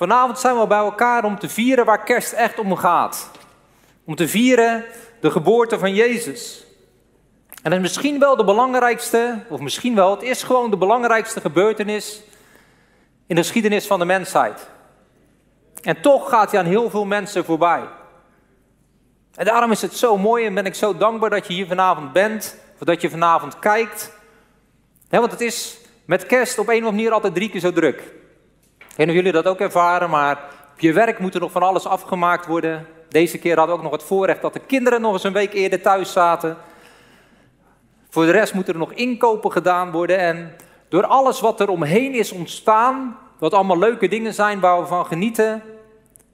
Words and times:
Vanavond 0.00 0.38
zijn 0.38 0.58
we 0.58 0.66
bij 0.66 0.78
elkaar 0.78 1.24
om 1.24 1.38
te 1.38 1.48
vieren 1.48 1.84
waar 1.84 2.02
kerst 2.02 2.32
echt 2.32 2.58
om 2.58 2.76
gaat. 2.76 3.30
Om 4.04 4.14
te 4.14 4.28
vieren 4.28 4.84
de 5.20 5.30
geboorte 5.30 5.78
van 5.78 5.94
Jezus. 5.94 6.64
En 7.48 7.70
dat 7.70 7.72
is 7.72 7.80
misschien 7.80 8.18
wel 8.18 8.36
de 8.36 8.44
belangrijkste, 8.44 9.44
of 9.48 9.60
misschien 9.60 9.94
wel, 9.94 10.10
het 10.10 10.22
is 10.22 10.42
gewoon 10.42 10.70
de 10.70 10.76
belangrijkste 10.76 11.40
gebeurtenis 11.40 12.22
in 13.26 13.34
de 13.34 13.40
geschiedenis 13.40 13.86
van 13.86 13.98
de 13.98 14.04
mensheid. 14.04 14.68
En 15.82 16.00
toch 16.00 16.28
gaat 16.28 16.50
hij 16.50 16.60
aan 16.60 16.66
heel 16.66 16.90
veel 16.90 17.04
mensen 17.04 17.44
voorbij. 17.44 17.82
En 19.34 19.44
daarom 19.44 19.70
is 19.70 19.82
het 19.82 19.96
zo 19.96 20.16
mooi 20.16 20.46
en 20.46 20.54
ben 20.54 20.66
ik 20.66 20.74
zo 20.74 20.96
dankbaar 20.96 21.30
dat 21.30 21.46
je 21.46 21.52
hier 21.52 21.66
vanavond 21.66 22.12
bent, 22.12 22.56
of 22.78 22.86
dat 22.86 23.00
je 23.00 23.10
vanavond 23.10 23.58
kijkt. 23.58 24.12
want 25.08 25.30
het 25.30 25.40
is 25.40 25.78
met 26.04 26.26
kerst 26.26 26.58
op 26.58 26.68
een 26.68 26.72
of 26.72 26.78
andere 26.78 26.96
manier 26.96 27.12
altijd 27.12 27.34
drie 27.34 27.50
keer 27.50 27.60
zo 27.60 27.72
druk. 27.72 28.18
Of 28.96 29.04
jullie 29.04 29.32
dat 29.32 29.46
ook 29.46 29.60
ervaren, 29.60 30.10
maar 30.10 30.38
op 30.72 30.80
je 30.80 30.92
werk 30.92 31.18
moet 31.18 31.34
er 31.34 31.40
nog 31.40 31.52
van 31.52 31.62
alles 31.62 31.86
afgemaakt 31.86 32.46
worden. 32.46 32.86
Deze 33.08 33.38
keer 33.38 33.56
hadden 33.56 33.74
we 33.74 33.82
ook 33.82 33.90
nog 33.90 34.00
het 34.00 34.08
voorrecht 34.08 34.42
dat 34.42 34.52
de 34.52 34.60
kinderen 34.60 35.00
nog 35.00 35.12
eens 35.12 35.24
een 35.24 35.32
week 35.32 35.52
eerder 35.52 35.80
thuis 35.80 36.12
zaten. 36.12 36.56
Voor 38.10 38.24
de 38.24 38.30
rest 38.30 38.54
moeten 38.54 38.72
er 38.72 38.78
nog 38.78 38.92
inkopen 38.92 39.52
gedaan 39.52 39.90
worden. 39.90 40.18
En 40.18 40.56
door 40.88 41.06
alles 41.06 41.40
wat 41.40 41.60
er 41.60 41.68
omheen 41.68 42.14
is 42.14 42.32
ontstaan, 42.32 43.18
wat 43.38 43.54
allemaal 43.54 43.78
leuke 43.78 44.08
dingen 44.08 44.34
zijn 44.34 44.60
waar 44.60 44.80
we 44.80 44.86
van 44.86 45.06
genieten, 45.06 45.62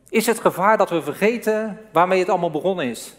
is 0.09 0.27
het 0.27 0.41
gevaar 0.41 0.77
dat 0.77 0.91
we 0.91 1.02
vergeten 1.02 1.80
waarmee 1.93 2.19
het 2.19 2.29
allemaal 2.29 2.51
begonnen 2.51 2.87
is. 2.87 3.15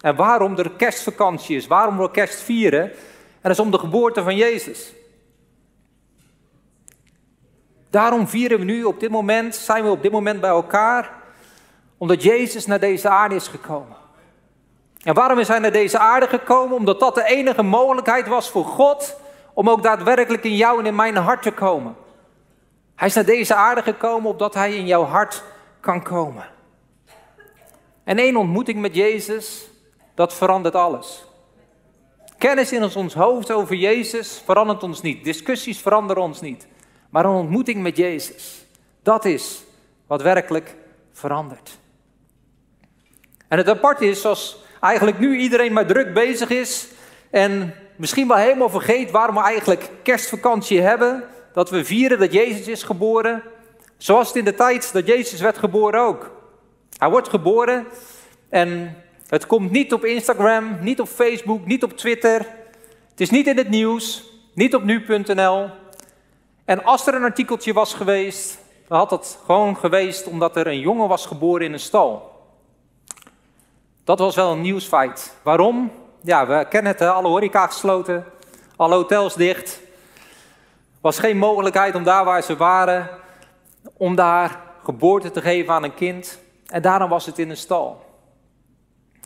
En 0.00 0.16
waarom 0.16 0.58
er 0.58 0.70
kerstvakantie 0.70 1.56
is, 1.56 1.66
waarom 1.66 1.98
we 1.98 2.10
kerst 2.10 2.40
vieren. 2.40 2.82
En 2.82 3.42
dat 3.42 3.50
is 3.50 3.60
om 3.60 3.70
de 3.70 3.78
geboorte 3.78 4.22
van 4.22 4.36
Jezus. 4.36 4.92
Daarom 7.96 8.28
vieren 8.28 8.58
we 8.58 8.64
nu 8.64 8.84
op 8.84 9.00
dit 9.00 9.10
moment, 9.10 9.54
zijn 9.54 9.84
we 9.84 9.90
op 9.90 10.02
dit 10.02 10.12
moment 10.12 10.40
bij 10.40 10.50
elkaar, 10.50 11.10
omdat 11.98 12.22
Jezus 12.22 12.66
naar 12.66 12.80
deze 12.80 13.08
aarde 13.08 13.34
is 13.34 13.48
gekomen. 13.48 13.96
En 15.02 15.14
waarom 15.14 15.38
is 15.38 15.48
hij 15.48 15.58
naar 15.58 15.72
deze 15.72 15.98
aarde 15.98 16.26
gekomen? 16.26 16.76
Omdat 16.76 17.00
dat 17.00 17.14
de 17.14 17.24
enige 17.24 17.62
mogelijkheid 17.62 18.28
was 18.28 18.50
voor 18.50 18.64
God 18.64 19.16
om 19.54 19.70
ook 19.70 19.82
daadwerkelijk 19.82 20.44
in 20.44 20.56
jou 20.56 20.78
en 20.78 20.86
in 20.86 20.94
mijn 20.94 21.16
hart 21.16 21.42
te 21.42 21.50
komen. 21.50 21.96
Hij 22.94 23.08
is 23.08 23.14
naar 23.14 23.24
deze 23.24 23.54
aarde 23.54 23.82
gekomen 23.82 24.30
opdat 24.30 24.54
hij 24.54 24.74
in 24.74 24.86
jouw 24.86 25.04
hart 25.04 25.42
kan 25.80 26.02
komen. 26.02 26.44
En 28.04 28.18
één 28.18 28.36
ontmoeting 28.36 28.80
met 28.80 28.94
Jezus, 28.94 29.68
dat 30.14 30.34
verandert 30.34 30.74
alles. 30.74 31.24
Kennis 32.38 32.72
in 32.72 32.96
ons 32.96 33.14
hoofd 33.14 33.52
over 33.52 33.74
Jezus 33.74 34.42
verandert 34.44 34.82
ons 34.82 35.02
niet. 35.02 35.24
Discussies 35.24 35.80
veranderen 35.80 36.22
ons 36.22 36.40
niet. 36.40 36.66
Maar 37.16 37.24
een 37.24 37.30
ontmoeting 37.30 37.82
met 37.82 37.96
Jezus, 37.96 38.64
dat 39.02 39.24
is 39.24 39.62
wat 40.06 40.22
werkelijk 40.22 40.74
verandert. 41.12 41.78
En 43.48 43.58
het 43.58 43.68
apart 43.68 44.00
is, 44.00 44.24
als 44.24 44.62
eigenlijk 44.80 45.18
nu 45.18 45.38
iedereen 45.38 45.72
maar 45.72 45.86
druk 45.86 46.14
bezig 46.14 46.48
is 46.48 46.88
en 47.30 47.74
misschien 47.96 48.28
wel 48.28 48.36
helemaal 48.36 48.70
vergeet 48.70 49.10
waarom 49.10 49.34
we 49.34 49.42
eigenlijk 49.42 49.90
kerstvakantie 50.02 50.80
hebben, 50.80 51.24
dat 51.52 51.70
we 51.70 51.84
vieren 51.84 52.18
dat 52.18 52.32
Jezus 52.32 52.68
is 52.68 52.82
geboren, 52.82 53.42
zoals 53.96 54.28
het 54.28 54.36
in 54.36 54.44
de 54.44 54.54
tijd 54.54 54.92
dat 54.92 55.06
Jezus 55.06 55.40
werd 55.40 55.58
geboren 55.58 56.00
ook. 56.00 56.30
Hij 56.98 57.10
wordt 57.10 57.28
geboren 57.28 57.86
en 58.48 58.96
het 59.26 59.46
komt 59.46 59.70
niet 59.70 59.92
op 59.92 60.04
Instagram, 60.04 60.78
niet 60.80 61.00
op 61.00 61.08
Facebook, 61.08 61.66
niet 61.66 61.82
op 61.82 61.96
Twitter. 61.96 62.38
Het 63.10 63.20
is 63.20 63.30
niet 63.30 63.46
in 63.46 63.56
het 63.56 63.68
nieuws, 63.68 64.30
niet 64.54 64.74
op 64.74 64.82
nu.nl. 64.82 65.70
En 66.66 66.84
als 66.84 67.06
er 67.06 67.14
een 67.14 67.22
artikeltje 67.22 67.72
was 67.72 67.94
geweest, 67.94 68.58
dan 68.88 68.98
had 68.98 69.10
het 69.10 69.38
gewoon 69.44 69.76
geweest 69.76 70.26
omdat 70.26 70.56
er 70.56 70.66
een 70.66 70.80
jongen 70.80 71.08
was 71.08 71.26
geboren 71.26 71.66
in 71.66 71.72
een 71.72 71.80
stal. 71.80 72.34
Dat 74.04 74.18
was 74.18 74.34
wel 74.34 74.52
een 74.52 74.60
nieuwsfeit. 74.60 75.36
Waarom? 75.42 75.92
Ja, 76.22 76.46
we 76.46 76.66
kennen 76.68 76.92
het, 76.92 77.00
alle 77.00 77.28
horeca 77.28 77.66
gesloten, 77.66 78.24
alle 78.76 78.94
hotels 78.94 79.34
dicht. 79.34 79.80
was 81.00 81.18
geen 81.18 81.38
mogelijkheid 81.38 81.94
om 81.94 82.04
daar 82.04 82.24
waar 82.24 82.42
ze 82.42 82.56
waren, 82.56 83.08
om 83.96 84.14
daar 84.14 84.60
geboorte 84.82 85.30
te 85.30 85.40
geven 85.40 85.74
aan 85.74 85.82
een 85.82 85.94
kind. 85.94 86.38
En 86.66 86.82
daarom 86.82 87.08
was 87.08 87.26
het 87.26 87.38
in 87.38 87.50
een 87.50 87.56
stal. 87.56 88.05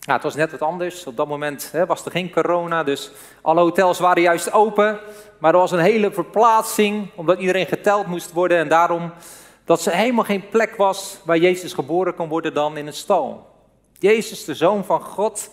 Ja, 0.00 0.12
het 0.12 0.22
was 0.22 0.34
net 0.34 0.50
wat 0.50 0.62
anders. 0.62 1.06
Op 1.06 1.16
dat 1.16 1.28
moment 1.28 1.68
hè, 1.72 1.86
was 1.86 2.04
er 2.04 2.10
geen 2.10 2.30
corona, 2.30 2.84
dus 2.84 3.10
alle 3.42 3.60
hotels 3.60 3.98
waren 3.98 4.22
juist 4.22 4.52
open. 4.52 5.00
Maar 5.38 5.52
er 5.52 5.60
was 5.60 5.72
een 5.72 5.78
hele 5.78 6.12
verplaatsing, 6.12 7.10
omdat 7.14 7.38
iedereen 7.38 7.66
geteld 7.66 8.06
moest 8.06 8.32
worden. 8.32 8.58
En 8.58 8.68
daarom 8.68 9.12
dat 9.64 9.84
er 9.84 9.92
helemaal 9.92 10.24
geen 10.24 10.48
plek 10.48 10.76
was 10.76 11.18
waar 11.24 11.36
Jezus 11.36 11.72
geboren 11.72 12.14
kon 12.14 12.28
worden 12.28 12.54
dan 12.54 12.76
in 12.76 12.86
een 12.86 12.92
stal. 12.92 13.48
Jezus, 13.98 14.44
de 14.44 14.54
Zoon 14.54 14.84
van 14.84 15.00
God, 15.00 15.50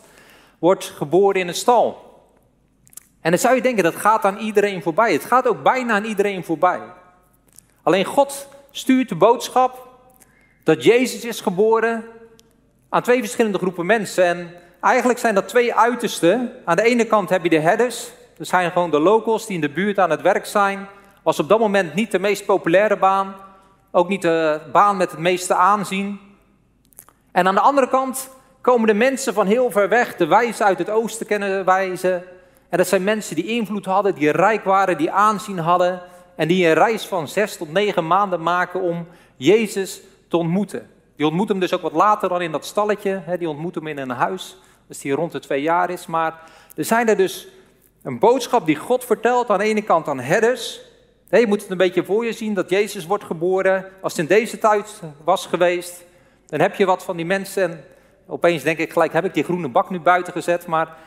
wordt 0.59 0.85
geboren 0.85 1.41
in 1.41 1.47
een 1.47 1.53
stal. 1.53 2.05
En 3.21 3.31
dan 3.31 3.39
zou 3.39 3.55
je 3.55 3.61
denken, 3.61 3.83
dat 3.83 3.95
gaat 3.95 4.23
aan 4.23 4.37
iedereen 4.37 4.81
voorbij. 4.81 5.13
Het 5.13 5.25
gaat 5.25 5.47
ook 5.47 5.63
bijna 5.63 5.93
aan 5.93 6.03
iedereen 6.03 6.43
voorbij. 6.43 6.81
Alleen 7.83 8.05
God 8.05 8.47
stuurt 8.71 9.09
de 9.09 9.15
boodschap 9.15 9.87
dat 10.63 10.83
Jezus 10.83 11.25
is 11.25 11.41
geboren 11.41 12.05
aan 12.89 13.01
twee 13.01 13.19
verschillende 13.19 13.57
groepen 13.57 13.85
mensen. 13.85 14.23
En 14.23 14.51
eigenlijk 14.81 15.19
zijn 15.19 15.35
dat 15.35 15.47
twee 15.47 15.75
uitersten. 15.75 16.51
Aan 16.65 16.75
de 16.75 16.83
ene 16.83 17.05
kant 17.05 17.29
heb 17.29 17.43
je 17.43 17.49
de 17.49 17.59
herders. 17.59 18.11
Dat 18.37 18.47
zijn 18.47 18.71
gewoon 18.71 18.91
de 18.91 18.99
locals 18.99 19.45
die 19.45 19.55
in 19.55 19.61
de 19.61 19.69
buurt 19.69 19.99
aan 19.99 20.09
het 20.09 20.21
werk 20.21 20.45
zijn. 20.45 20.87
Was 21.23 21.39
op 21.39 21.49
dat 21.49 21.59
moment 21.59 21.93
niet 21.93 22.11
de 22.11 22.19
meest 22.19 22.45
populaire 22.45 22.97
baan. 22.97 23.35
Ook 23.91 24.07
niet 24.07 24.21
de 24.21 24.59
baan 24.71 24.97
met 24.97 25.11
het 25.11 25.19
meeste 25.19 25.55
aanzien. 25.55 26.19
En 27.31 27.47
aan 27.47 27.55
de 27.55 27.61
andere 27.61 27.89
kant 27.89 28.29
komen 28.61 28.87
de 28.87 28.93
mensen 28.93 29.33
van 29.33 29.47
heel 29.47 29.71
ver 29.71 29.89
weg, 29.89 30.15
de 30.15 30.25
wijzen 30.25 30.65
uit 30.65 30.77
het 30.77 30.89
oosten 30.89 31.25
kennen 31.25 31.65
wijzen. 31.65 32.23
En 32.69 32.77
dat 32.77 32.87
zijn 32.87 33.03
mensen 33.03 33.35
die 33.35 33.45
invloed 33.45 33.85
hadden, 33.85 34.15
die 34.15 34.31
rijk 34.31 34.63
waren, 34.63 34.97
die 34.97 35.11
aanzien 35.11 35.59
hadden. 35.59 36.01
En 36.35 36.47
die 36.47 36.67
een 36.67 36.73
reis 36.73 37.05
van 37.05 37.27
zes 37.27 37.57
tot 37.57 37.71
negen 37.71 38.07
maanden 38.07 38.41
maken 38.41 38.81
om 38.81 39.07
Jezus 39.35 40.01
te 40.27 40.37
ontmoeten. 40.37 40.89
Die 41.17 41.25
ontmoet 41.25 41.49
hem 41.49 41.59
dus 41.59 41.73
ook 41.73 41.81
wat 41.81 41.93
later 41.93 42.29
dan 42.29 42.41
in 42.41 42.51
dat 42.51 42.65
stalletje. 42.65 43.21
Hè, 43.25 43.37
die 43.37 43.49
ontmoet 43.49 43.75
hem 43.75 43.87
in 43.87 43.97
een 43.97 44.09
huis, 44.09 44.57
als 44.87 45.03
hij 45.03 45.11
rond 45.11 45.31
de 45.31 45.39
twee 45.39 45.61
jaar 45.61 45.89
is. 45.89 46.05
Maar 46.05 46.41
er 46.75 46.85
zijn 46.85 47.07
er 47.07 47.17
dus 47.17 47.47
een 48.03 48.19
boodschap 48.19 48.65
die 48.65 48.75
God 48.75 49.05
vertelt 49.05 49.49
aan 49.49 49.57
de 49.57 49.63
ene 49.63 49.81
kant 49.81 50.07
aan 50.07 50.19
herders. 50.19 50.81
je 51.29 51.47
moet 51.47 51.61
het 51.61 51.71
een 51.71 51.77
beetje 51.77 52.05
voor 52.05 52.25
je 52.25 52.33
zien 52.33 52.53
dat 52.53 52.69
Jezus 52.69 53.05
wordt 53.05 53.23
geboren. 53.23 53.85
Als 54.01 54.17
het 54.17 54.21
in 54.21 54.35
deze 54.37 54.57
tijd 54.57 55.01
was 55.23 55.45
geweest, 55.45 56.05
dan 56.45 56.59
heb 56.59 56.75
je 56.75 56.85
wat 56.85 57.03
van 57.03 57.15
die 57.15 57.25
mensen. 57.25 57.63
En 57.63 57.83
opeens 58.27 58.63
denk 58.63 58.77
ik 58.77 58.91
gelijk, 58.91 59.13
heb 59.13 59.25
ik 59.25 59.33
die 59.33 59.43
groene 59.43 59.69
bak 59.69 59.89
nu 59.89 59.99
buiten 59.99 60.33
gezet? 60.33 60.67
Maar 60.67 60.97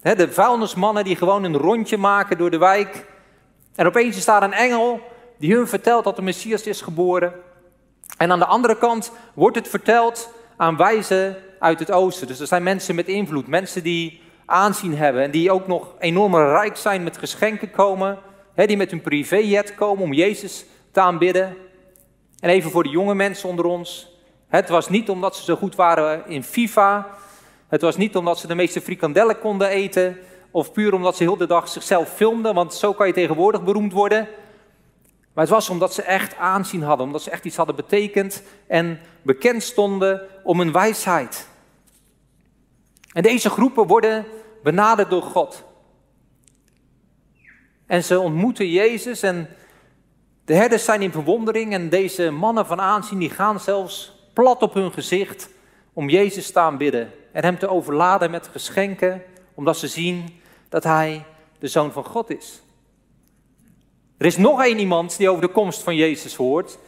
hè, 0.00 0.14
de 0.14 0.32
vuilnismannen 0.32 1.04
die 1.04 1.16
gewoon 1.16 1.44
een 1.44 1.56
rondje 1.56 1.96
maken 1.96 2.38
door 2.38 2.50
de 2.50 2.58
wijk. 2.58 3.06
En 3.74 3.86
opeens 3.86 4.16
is 4.16 4.24
daar 4.24 4.42
een 4.42 4.52
engel 4.52 5.00
die 5.38 5.54
hun 5.54 5.68
vertelt 5.68 6.04
dat 6.04 6.16
de 6.16 6.22
Messias 6.22 6.62
is 6.62 6.80
geboren. 6.80 7.32
En 8.16 8.32
aan 8.32 8.38
de 8.38 8.46
andere 8.46 8.78
kant 8.78 9.12
wordt 9.34 9.56
het 9.56 9.68
verteld 9.68 10.30
aan 10.56 10.76
wijzen 10.76 11.36
uit 11.58 11.78
het 11.78 11.90
oosten. 11.90 12.26
Dus 12.26 12.40
er 12.40 12.46
zijn 12.46 12.62
mensen 12.62 12.94
met 12.94 13.08
invloed, 13.08 13.46
mensen 13.46 13.82
die 13.82 14.22
aanzien 14.46 14.96
hebben 14.96 15.22
en 15.22 15.30
die 15.30 15.50
ook 15.50 15.66
nog 15.66 15.94
enorm 15.98 16.34
rijk 16.34 16.76
zijn 16.76 17.02
met 17.02 17.18
geschenken 17.18 17.70
komen. 17.70 18.18
Hè, 18.54 18.66
die 18.66 18.76
met 18.76 18.90
hun 18.90 19.00
privéjet 19.00 19.74
komen 19.74 20.04
om 20.04 20.12
Jezus 20.12 20.64
te 20.92 21.00
aanbidden. 21.00 21.56
En 22.40 22.50
even 22.50 22.70
voor 22.70 22.82
de 22.82 22.88
jonge 22.88 23.14
mensen 23.14 23.48
onder 23.48 23.64
ons. 23.64 24.14
Het 24.48 24.68
was 24.68 24.88
niet 24.88 25.10
omdat 25.10 25.36
ze 25.36 25.44
zo 25.44 25.56
goed 25.56 25.74
waren 25.74 26.26
in 26.26 26.44
FIFA. 26.44 27.06
Het 27.68 27.80
was 27.80 27.96
niet 27.96 28.16
omdat 28.16 28.38
ze 28.38 28.46
de 28.46 28.54
meeste 28.54 28.80
frikandellen 28.80 29.38
konden 29.38 29.68
eten. 29.68 30.18
Of 30.50 30.72
puur 30.72 30.94
omdat 30.94 31.16
ze 31.16 31.22
heel 31.22 31.36
de 31.36 31.46
dag 31.46 31.68
zichzelf 31.68 32.08
filmden. 32.14 32.54
Want 32.54 32.74
zo 32.74 32.92
kan 32.92 33.06
je 33.06 33.12
tegenwoordig 33.12 33.64
beroemd 33.64 33.92
worden. 33.92 34.28
Maar 35.36 35.44
het 35.44 35.54
was 35.54 35.70
omdat 35.70 35.94
ze 35.94 36.02
echt 36.02 36.36
aanzien 36.36 36.82
hadden, 36.82 37.06
omdat 37.06 37.22
ze 37.22 37.30
echt 37.30 37.44
iets 37.44 37.56
hadden 37.56 37.76
betekend 37.76 38.42
en 38.66 39.00
bekend 39.22 39.62
stonden 39.62 40.28
om 40.42 40.58
hun 40.58 40.72
wijsheid. 40.72 41.48
En 43.12 43.22
deze 43.22 43.50
groepen 43.50 43.86
worden 43.86 44.24
benaderd 44.62 45.10
door 45.10 45.22
God. 45.22 45.64
En 47.86 48.04
ze 48.04 48.18
ontmoeten 48.20 48.70
Jezus 48.70 49.22
en 49.22 49.48
de 50.44 50.54
herders 50.54 50.84
zijn 50.84 51.02
in 51.02 51.12
verwondering 51.12 51.72
en 51.72 51.88
deze 51.88 52.30
mannen 52.30 52.66
van 52.66 52.80
aanzien 52.80 53.18
die 53.18 53.30
gaan 53.30 53.60
zelfs 53.60 54.12
plat 54.32 54.62
op 54.62 54.74
hun 54.74 54.92
gezicht 54.92 55.48
om 55.92 56.08
Jezus 56.08 56.52
te 56.52 56.58
aanbidden 56.58 57.12
en 57.32 57.42
hem 57.44 57.58
te 57.58 57.68
overladen 57.68 58.30
met 58.30 58.48
geschenken, 58.48 59.22
omdat 59.54 59.76
ze 59.76 59.88
zien 59.88 60.40
dat 60.68 60.84
hij 60.84 61.24
de 61.58 61.68
zoon 61.68 61.92
van 61.92 62.04
God 62.04 62.30
is. 62.30 62.64
Er 64.18 64.26
is 64.26 64.36
nog 64.36 64.62
één 64.62 64.78
iemand 64.78 65.16
die 65.16 65.28
over 65.28 65.42
de 65.42 65.48
komst 65.48 65.82
van 65.82 65.96
Jezus 65.96 66.34
hoort. 66.34 66.78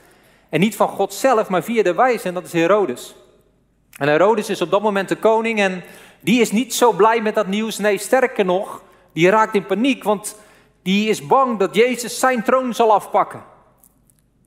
En 0.48 0.60
niet 0.60 0.76
van 0.76 0.88
God 0.88 1.14
zelf, 1.14 1.48
maar 1.48 1.62
via 1.62 1.82
de 1.82 1.94
wijze, 1.94 2.28
en 2.28 2.34
dat 2.34 2.44
is 2.44 2.52
Herodes. 2.52 3.14
En 3.98 4.08
Herodes 4.08 4.50
is 4.50 4.60
op 4.60 4.70
dat 4.70 4.82
moment 4.82 5.08
de 5.08 5.16
koning 5.16 5.60
en 5.60 5.82
die 6.20 6.40
is 6.40 6.52
niet 6.52 6.74
zo 6.74 6.92
blij 6.92 7.22
met 7.22 7.34
dat 7.34 7.46
nieuws. 7.46 7.78
Nee, 7.78 7.98
sterker 7.98 8.44
nog, 8.44 8.82
die 9.12 9.30
raakt 9.30 9.54
in 9.54 9.66
paniek, 9.66 10.04
want 10.04 10.36
die 10.82 11.08
is 11.08 11.26
bang 11.26 11.58
dat 11.58 11.74
Jezus 11.74 12.18
zijn 12.18 12.42
troon 12.42 12.74
zal 12.74 12.92
afpakken. 12.92 13.42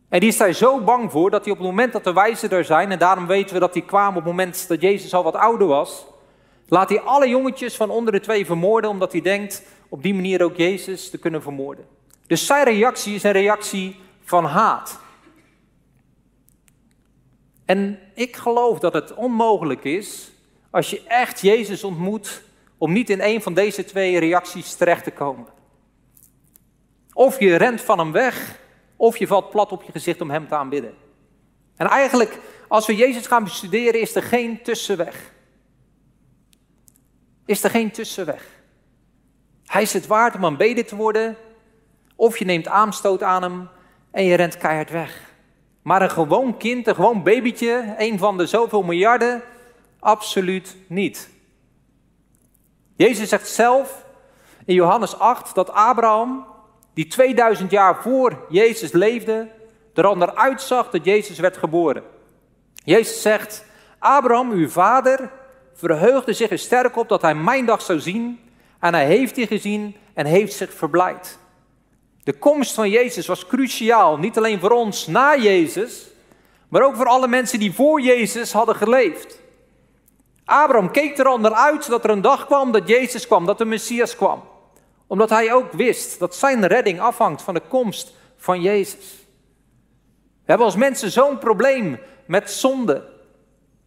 En 0.09 0.19
die 0.19 0.29
is 0.29 0.37
daar 0.37 0.53
zo 0.53 0.79
bang 0.79 1.11
voor 1.11 1.29
dat 1.29 1.43
hij 1.43 1.53
op 1.53 1.57
het 1.57 1.67
moment 1.67 1.93
dat 1.93 2.03
de 2.03 2.13
wijzen 2.13 2.49
er 2.49 2.65
zijn, 2.65 2.91
en 2.91 2.99
daarom 2.99 3.27
weten 3.27 3.53
we 3.53 3.59
dat 3.59 3.73
die 3.73 3.85
kwamen 3.85 4.17
op 4.17 4.23
het 4.23 4.33
moment 4.33 4.67
dat 4.67 4.81
Jezus 4.81 5.13
al 5.13 5.23
wat 5.23 5.35
ouder 5.35 5.67
was, 5.67 6.05
laat 6.67 6.89
hij 6.89 7.01
alle 7.01 7.29
jongetjes 7.29 7.75
van 7.75 7.89
onder 7.89 8.13
de 8.13 8.19
twee 8.19 8.45
vermoorden, 8.45 8.89
omdat 8.89 9.11
hij 9.11 9.21
denkt 9.21 9.63
op 9.89 10.03
die 10.03 10.13
manier 10.13 10.43
ook 10.43 10.55
Jezus 10.55 11.09
te 11.09 11.17
kunnen 11.17 11.41
vermoorden. 11.41 11.85
Dus 12.31 12.45
zijn 12.45 12.63
reactie 12.63 13.15
is 13.15 13.23
een 13.23 13.31
reactie 13.31 13.99
van 14.23 14.45
haat. 14.45 14.99
En 17.65 17.99
ik 18.13 18.35
geloof 18.35 18.79
dat 18.79 18.93
het 18.93 19.13
onmogelijk 19.13 19.83
is, 19.83 20.31
als 20.69 20.89
je 20.89 21.03
echt 21.07 21.41
Jezus 21.41 21.83
ontmoet, 21.83 22.41
om 22.77 22.91
niet 22.91 23.09
in 23.09 23.21
een 23.21 23.41
van 23.41 23.53
deze 23.53 23.85
twee 23.85 24.19
reacties 24.19 24.75
terecht 24.75 25.03
te 25.03 25.11
komen. 25.11 25.47
Of 27.13 27.39
je 27.39 27.55
rent 27.55 27.81
van 27.81 27.99
hem 27.99 28.11
weg, 28.11 28.59
of 28.95 29.17
je 29.17 29.27
valt 29.27 29.49
plat 29.49 29.71
op 29.71 29.83
je 29.83 29.91
gezicht 29.91 30.21
om 30.21 30.29
hem 30.29 30.47
te 30.47 30.55
aanbidden. 30.55 30.93
En 31.75 31.87
eigenlijk, 31.87 32.39
als 32.67 32.85
we 32.85 32.95
Jezus 32.95 33.27
gaan 33.27 33.43
bestuderen, 33.43 34.01
is 34.01 34.15
er 34.15 34.23
geen 34.23 34.63
tussenweg. 34.63 35.33
Is 37.45 37.63
er 37.63 37.69
geen 37.69 37.91
tussenweg. 37.91 38.47
Hij 39.65 39.81
is 39.81 39.93
het 39.93 40.07
waard 40.07 40.35
om 40.35 40.45
aanbeden 40.45 40.85
te 40.85 40.95
worden, 40.95 41.37
of 42.21 42.37
je 42.37 42.45
neemt 42.45 42.67
aanstoot 42.67 43.23
aan 43.23 43.41
hem 43.41 43.69
en 44.11 44.23
je 44.23 44.35
rent 44.35 44.57
keihard 44.57 44.89
weg. 44.89 45.21
Maar 45.81 46.01
een 46.01 46.09
gewoon 46.09 46.57
kind, 46.57 46.87
een 46.87 46.95
gewoon 46.95 47.23
babytje, 47.23 47.95
een 47.97 48.17
van 48.17 48.37
de 48.37 48.45
zoveel 48.45 48.83
miljarden, 48.83 49.41
absoluut 49.99 50.75
niet. 50.87 51.29
Jezus 52.95 53.29
zegt 53.29 53.47
zelf 53.49 54.05
in 54.65 54.73
Johannes 54.73 55.19
8 55.19 55.55
dat 55.55 55.71
Abraham, 55.71 56.45
die 56.93 57.07
2000 57.07 57.71
jaar 57.71 58.01
voor 58.01 58.45
Jezus 58.49 58.91
leefde, 58.91 59.47
er 59.93 60.05
al 60.05 60.17
naar 60.17 60.35
uitzag 60.35 60.89
dat 60.89 61.05
Jezus 61.05 61.39
werd 61.39 61.57
geboren. 61.57 62.03
Jezus 62.83 63.21
zegt, 63.21 63.65
Abraham, 63.99 64.51
uw 64.51 64.69
vader, 64.69 65.31
verheugde 65.73 66.33
zich 66.33 66.49
er 66.49 66.59
sterk 66.59 66.95
op 66.95 67.09
dat 67.09 67.21
hij 67.21 67.35
mijn 67.35 67.65
dag 67.65 67.81
zou 67.81 67.99
zien. 67.99 68.39
En 68.79 68.93
hij 68.93 69.05
heeft 69.05 69.35
die 69.35 69.47
gezien 69.47 69.95
en 70.13 70.25
heeft 70.25 70.53
zich 70.53 70.73
verblijd. 70.73 71.39
De 72.23 72.33
komst 72.33 72.73
van 72.73 72.89
Jezus 72.89 73.27
was 73.27 73.47
cruciaal, 73.47 74.17
niet 74.17 74.37
alleen 74.37 74.59
voor 74.59 74.71
ons 74.71 75.07
na 75.07 75.37
Jezus, 75.37 76.07
maar 76.67 76.81
ook 76.81 76.95
voor 76.95 77.07
alle 77.07 77.27
mensen 77.27 77.59
die 77.59 77.73
voor 77.73 78.01
Jezus 78.01 78.51
hadden 78.51 78.75
geleefd. 78.75 79.39
Abraham 80.45 80.91
keek 80.91 81.17
er 81.17 81.25
al 81.25 81.39
naar 81.39 81.53
uit 81.53 81.87
dat 81.87 82.03
er 82.03 82.09
een 82.09 82.21
dag 82.21 82.45
kwam 82.45 82.71
dat 82.71 82.87
Jezus 82.87 83.27
kwam, 83.27 83.45
dat 83.45 83.57
de 83.57 83.65
Messias 83.65 84.15
kwam. 84.15 84.43
Omdat 85.07 85.29
hij 85.29 85.53
ook 85.53 85.71
wist 85.71 86.19
dat 86.19 86.35
zijn 86.35 86.67
redding 86.67 86.99
afhangt 86.99 87.41
van 87.41 87.53
de 87.53 87.61
komst 87.67 88.13
van 88.37 88.61
Jezus. 88.61 89.25
We 90.43 90.47
hebben 90.47 90.65
als 90.65 90.75
mensen 90.75 91.11
zo'n 91.11 91.37
probleem 91.37 91.99
met 92.25 92.51
zonde, 92.51 93.03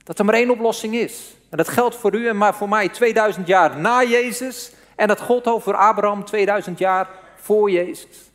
dat 0.05 0.19
er 0.19 0.25
maar 0.25 0.35
één 0.35 0.51
oplossing 0.51 0.95
is. 0.95 1.35
En 1.51 1.57
dat 1.57 1.69
geldt 1.69 1.97
voor 1.97 2.15
u 2.15 2.29
en 2.29 2.37
maar 2.37 2.55
voor 2.55 2.69
mij 2.69 2.89
2000 2.89 3.47
jaar 3.47 3.79
na 3.79 4.03
Jezus. 4.03 4.73
En 4.97 5.09
dat 5.09 5.21
gold 5.21 5.47
ook 5.47 5.63
voor 5.63 5.77
Abraham 5.77 6.25
2000 6.25 6.79
jaar 6.79 7.09
voor 7.45 7.71
Jezus. 7.71 8.31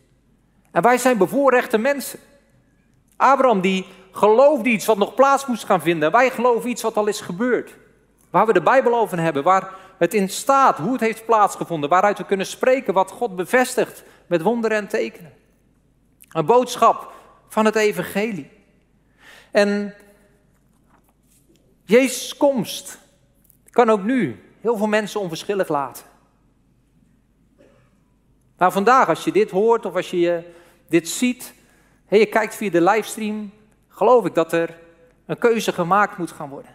En 0.71 0.81
wij 0.81 0.97
zijn 0.97 1.17
bevoorrechte 1.17 1.77
mensen. 1.77 2.19
Abraham 3.17 3.61
die 3.61 3.85
geloofde 4.11 4.69
iets 4.69 4.85
wat 4.85 4.97
nog 4.97 5.13
plaats 5.13 5.45
moest 5.45 5.63
gaan 5.65 5.81
vinden. 5.81 6.11
Wij 6.11 6.29
geloven 6.29 6.69
iets 6.69 6.81
wat 6.81 6.97
al 6.97 7.07
is 7.07 7.21
gebeurd. 7.21 7.75
Waar 8.29 8.45
we 8.45 8.53
de 8.53 8.61
Bijbel 8.61 8.95
over 8.95 9.19
hebben, 9.19 9.43
waar 9.43 9.73
het 9.97 10.13
in 10.13 10.29
staat, 10.29 10.77
hoe 10.77 10.91
het 10.91 11.01
heeft 11.01 11.25
plaatsgevonden, 11.25 11.89
waaruit 11.89 12.17
we 12.17 12.25
kunnen 12.25 12.45
spreken 12.45 12.93
wat 12.93 13.11
God 13.11 13.35
bevestigt 13.35 14.03
met 14.27 14.41
wonderen 14.41 14.77
en 14.77 14.87
tekenen. 14.87 15.33
Een 16.29 16.45
boodschap 16.45 17.11
van 17.47 17.65
het 17.65 17.75
evangelie. 17.75 18.49
En 19.51 19.93
Jezus' 21.83 22.37
komst 22.37 22.99
kan 23.69 23.89
ook 23.89 24.03
nu 24.03 24.43
heel 24.61 24.77
veel 24.77 24.87
mensen 24.87 25.19
onverschillig 25.19 25.67
laten. 25.67 26.08
Nou, 28.59 28.71
vandaag, 28.71 29.07
als 29.07 29.23
je 29.23 29.31
dit 29.31 29.51
hoort 29.51 29.85
of 29.85 29.95
als 29.95 30.09
je 30.09 30.43
dit 30.87 31.09
ziet, 31.09 31.53
en 32.07 32.19
je 32.19 32.25
kijkt 32.25 32.55
via 32.55 32.69
de 32.69 32.81
livestream, 32.81 33.51
geloof 33.87 34.25
ik 34.25 34.33
dat 34.33 34.53
er 34.53 34.77
een 35.25 35.37
keuze 35.37 35.73
gemaakt 35.73 36.17
moet 36.17 36.31
gaan 36.31 36.49
worden. 36.49 36.71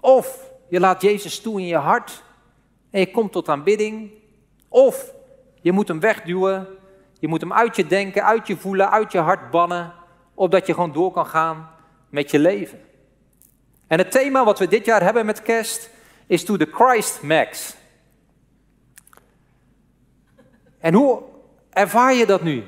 Of 0.00 0.50
je 0.68 0.80
laat 0.80 1.02
Jezus 1.02 1.40
toe 1.40 1.60
in 1.60 1.66
je 1.66 1.76
hart 1.76 2.22
en 2.90 3.00
je 3.00 3.10
komt 3.10 3.32
tot 3.32 3.48
aanbidding. 3.48 4.10
Of 4.68 5.12
je 5.60 5.72
moet 5.72 5.88
hem 5.88 6.00
wegduwen, 6.00 6.66
je 7.18 7.28
moet 7.28 7.40
hem 7.40 7.52
uit 7.52 7.76
je 7.76 7.86
denken, 7.86 8.24
uit 8.24 8.46
je 8.46 8.56
voelen, 8.56 8.90
uit 8.90 9.12
je 9.12 9.18
hart 9.18 9.50
bannen, 9.50 9.92
opdat 10.34 10.66
je 10.66 10.74
gewoon 10.74 10.92
door 10.92 11.10
kan 11.10 11.26
gaan 11.26 11.70
met 12.08 12.30
je 12.30 12.38
leven. 12.38 12.80
En 13.86 13.98
het 13.98 14.10
thema 14.10 14.44
wat 14.44 14.58
we 14.58 14.68
dit 14.68 14.84
jaar 14.84 15.02
hebben 15.02 15.26
met 15.26 15.42
kerst 15.42 15.90
is 16.26 16.44
To 16.44 16.56
the 16.56 16.68
Christ 16.72 17.22
Max. 17.22 17.76
En 20.78 20.94
hoe 20.94 21.22
ervaar 21.70 22.14
je 22.14 22.26
dat 22.26 22.42
nu? 22.42 22.64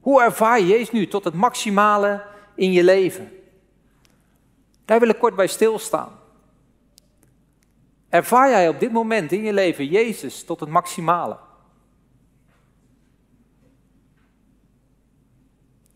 Hoe 0.00 0.22
ervaar 0.22 0.60
je 0.60 0.66
Jezus 0.66 0.90
nu 0.90 1.08
tot 1.08 1.24
het 1.24 1.34
maximale 1.34 2.22
in 2.54 2.72
je 2.72 2.84
leven? 2.84 3.32
Daar 4.84 5.00
wil 5.00 5.08
ik 5.08 5.18
kort 5.18 5.36
bij 5.36 5.46
stilstaan. 5.46 6.18
Ervaar 8.08 8.50
jij 8.50 8.68
op 8.68 8.80
dit 8.80 8.92
moment 8.92 9.32
in 9.32 9.42
je 9.42 9.52
leven 9.52 9.86
Jezus 9.86 10.44
tot 10.44 10.60
het 10.60 10.68
maximale? 10.68 11.38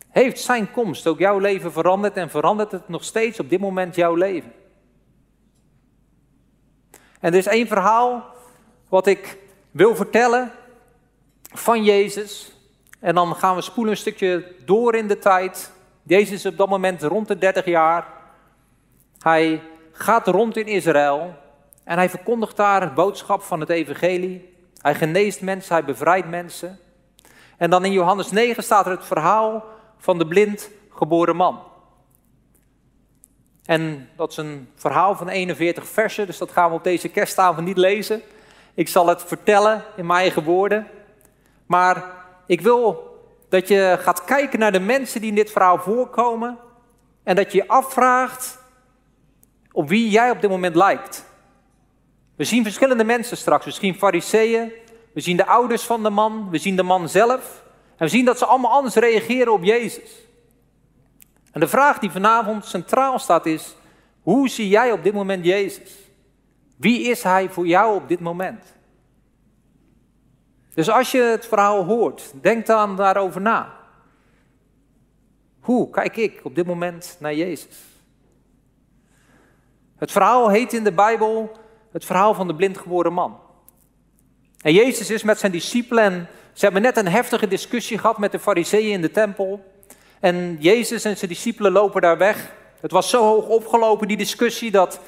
Heeft 0.09 0.41
zijn 0.41 0.71
komst 0.71 1.07
ook 1.07 1.19
jouw 1.19 1.39
leven 1.39 1.73
veranderd 1.73 2.17
en 2.17 2.31
verandert 2.31 2.73
het 2.73 2.89
nog 2.89 3.05
steeds 3.05 3.41
op 3.41 3.51
dit 3.51 3.61
moment 3.61 3.95
jouw 3.95 4.15
leven? 4.15 4.53
En 7.21 7.33
er 7.33 7.39
is 7.39 7.47
één 7.47 7.67
verhaal 7.67 8.35
wat 8.89 9.07
ik 9.07 9.39
wil 9.75 9.97
vertellen 9.97 10.53
van 11.43 11.85
Jezus. 11.85 12.53
En 13.01 13.15
dan 13.15 13.35
gaan 13.35 13.55
we 13.55 13.63
spoelen 13.63 13.93
een 13.93 13.99
stukje 13.99 14.55
door 14.65 14.95
in 14.95 15.09
de 15.09 15.19
tijd. 15.19 15.73
Jezus 16.03 16.33
is 16.33 16.47
op 16.47 16.57
dat 16.57 16.69
moment 16.69 17.03
rond 17.03 17.29
de 17.29 17.39
30 17.39 17.65
jaar. 17.65 18.07
Hij 19.19 19.63
gaat 19.93 20.27
rond 20.27 20.57
in 20.57 20.67
Israël 20.67 21.35
en 21.85 21.97
hij 21.97 22.11
verkondigt 22.11 22.57
daar 22.57 22.81
het 22.81 22.95
boodschap 22.95 23.43
van 23.43 23.61
het 23.61 23.69
evangelie. 23.69 24.55
Hij 24.81 24.95
geneest 24.95 25.41
mensen, 25.41 25.75
hij 25.75 25.85
bevrijdt 25.85 26.29
mensen. 26.29 26.79
En 27.57 27.71
dan 27.71 27.85
in 27.85 27.93
Johannes 27.93 28.31
9 28.31 28.63
staat 28.63 28.87
er 28.87 28.93
het 28.93 29.05
verhaal 29.05 29.65
van 29.99 30.19
de 30.19 30.27
blind 30.27 30.71
geboren 30.91 31.37
man. 31.37 31.63
En 33.65 34.09
dat 34.17 34.31
is 34.31 34.37
een 34.37 34.69
verhaal 34.75 35.17
van 35.17 35.29
41 35.29 35.87
versen, 35.87 36.27
dus 36.27 36.39
dat 36.39 36.51
gaan 36.51 36.71
we 36.71 36.77
op 36.77 36.85
deze 36.85 37.09
kerstavond 37.09 37.67
niet 37.67 37.77
lezen. 37.77 38.23
Ik 38.75 38.89
zal 38.89 39.07
het 39.07 39.23
vertellen 39.23 39.85
in 39.97 40.07
mijn 40.07 40.21
eigen 40.21 40.45
woorden. 40.45 40.87
Maar 41.67 42.05
ik 42.47 42.61
wil 42.61 43.13
dat 43.49 43.69
je 43.69 43.97
gaat 44.01 44.25
kijken 44.25 44.59
naar 44.59 44.73
de 44.73 44.81
mensen 44.81 45.21
die 45.21 45.29
in 45.31 45.37
dit 45.37 45.51
verhaal 45.51 45.79
voorkomen. 45.79 46.59
En 47.23 47.37
dat 47.37 47.53
je 47.53 47.59
je 47.59 47.69
afvraagt 47.69 48.59
op 49.73 49.89
wie 49.89 50.11
jij 50.11 50.31
op 50.31 50.41
dit 50.41 50.51
moment 50.51 50.75
lijkt. 50.75 51.25
We 52.37 52.45
zien 52.45 52.63
verschillende 52.63 53.05
mensen 53.05 53.37
straks. 53.37 53.65
We 53.65 53.71
zien 53.71 53.95
fariseeën, 53.95 54.73
we 55.13 55.21
zien 55.21 55.37
de 55.37 55.47
ouders 55.47 55.83
van 55.83 56.03
de 56.03 56.11
man, 56.11 56.51
we 56.51 56.59
zien 56.59 56.77
de 56.77 56.83
man 56.83 57.09
zelf. 57.09 57.63
En 57.97 58.05
we 58.05 58.09
zien 58.09 58.25
dat 58.25 58.39
ze 58.39 58.45
allemaal 58.45 58.73
anders 58.73 58.95
reageren 58.95 59.53
op 59.53 59.65
Jezus. 59.65 60.11
En 61.53 61.61
de 61.61 61.69
vraag 61.69 61.99
die 61.99 62.11
vanavond 62.11 62.65
centraal 62.65 63.19
staat 63.19 63.47
is, 63.47 63.77
hoe 64.23 64.49
zie 64.49 64.69
jij 64.69 64.93
op 64.93 65.03
dit 65.03 65.13
moment 65.13 65.45
Jezus? 65.45 65.91
Wie 66.77 67.03
is 67.03 67.23
Hij 67.23 67.49
voor 67.51 67.67
jou 67.67 67.95
op 67.97 68.09
dit 68.09 68.21
moment? 68.21 68.75
Dus 70.75 70.91
als 70.91 71.11
je 71.11 71.23
het 71.23 71.47
verhaal 71.47 71.85
hoort, 71.85 72.33
denk 72.41 72.67
dan 72.67 72.97
daarover 72.97 73.41
na. 73.41 73.73
Hoe 75.61 75.91
kijk 75.91 76.17
ik 76.17 76.41
op 76.43 76.55
dit 76.55 76.67
moment 76.67 77.17
naar 77.21 77.35
Jezus? 77.35 77.83
Het 79.97 80.13
verhaal 80.13 80.49
heet 80.49 80.73
in 80.73 80.85
de 80.85 80.93
Bijbel 80.93 81.53
het 81.93 82.05
verhaal 82.05 82.35
van 82.35 82.47
de 82.47 82.55
blindgeboren 82.55 83.13
man. 83.13 83.39
En 84.61 84.73
Jezus 84.73 85.11
is 85.11 85.23
met 85.23 85.39
zijn 85.39 85.53
discipelen 85.53 86.05
en 86.05 86.29
ze 86.53 86.65
hebben 86.65 86.83
net 86.83 86.97
een 86.97 87.09
heftige 87.09 87.49
discussie 87.49 87.99
gehad 87.99 88.19
met 88.19 88.33
de 88.33 88.39
fariseeën 88.39 88.93
in 88.93 89.01
de 89.01 89.11
tempel. 89.11 89.65
En 90.21 90.57
Jezus 90.61 91.05
en 91.05 91.17
zijn 91.17 91.31
discipelen 91.31 91.73
lopen 91.73 92.01
daar 92.01 92.19
weg. 92.19 92.53
Het 92.81 92.91
was 92.91 93.11
zo 93.11 93.23
hoog 93.23 93.47
opgelopen, 93.47 94.09
die 94.09 94.17
discussie, 94.17 94.71
dat 94.71 95.01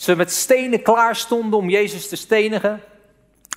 ze 0.00 0.16
met 0.16 0.32
stenen 0.32 0.82
klaar 0.82 1.16
stonden 1.16 1.58
om 1.58 1.68
Jezus 1.68 2.08
te 2.08 2.16
stenigen. 2.16 2.82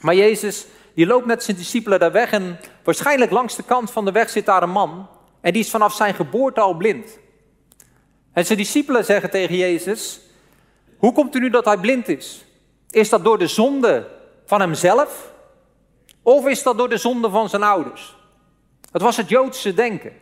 Maar 0.02 0.16
Jezus, 0.16 0.66
die 0.96 1.06
loopt 1.06 1.26
met 1.26 1.44
zijn 1.44 1.58
discipelen 1.58 2.00
daar 2.00 2.12
weg 2.12 2.32
en 2.32 2.60
waarschijnlijk 2.84 3.32
langs 3.32 3.56
de 3.56 3.64
kant 3.64 3.92
van 3.92 4.06
de 4.06 4.12
weg 4.12 4.30
zit 4.30 4.46
daar 4.46 4.64
een 4.64 4.70
man. 4.70 5.08
En 5.42 5.54
die 5.54 5.62
is 5.62 5.70
vanaf 5.70 5.94
zijn 5.94 6.14
geboorte 6.14 6.62
al 6.62 6.74
blind. 6.74 7.20
En 8.34 8.46
zijn 8.46 8.58
discipelen 8.58 9.06
zeggen 9.06 9.30
tegen 9.30 9.56
Jezus, 9.56 10.20
hoe 10.98 11.14
komt 11.14 11.36
u 11.36 11.40
nu 11.40 11.50
dat 11.50 11.66
hij 11.66 11.78
blind 11.78 12.08
is? 12.08 12.46
Is 12.90 13.10
dat 13.10 13.24
door 13.24 13.38
de 13.38 13.48
zonde 13.48 14.08
van 14.46 14.60
hemzelf? 14.60 15.32
Of 16.22 16.48
is 16.48 16.64
dat 16.64 16.78
door 16.78 16.90
de 16.90 16.98
zonde 16.98 17.30
van 17.30 17.50
zijn 17.50 17.64
ouders? 17.64 18.16
Het 18.92 19.02
was 19.02 19.18
het 19.18 19.30
Joodse 19.30 19.74
denken. 19.74 20.14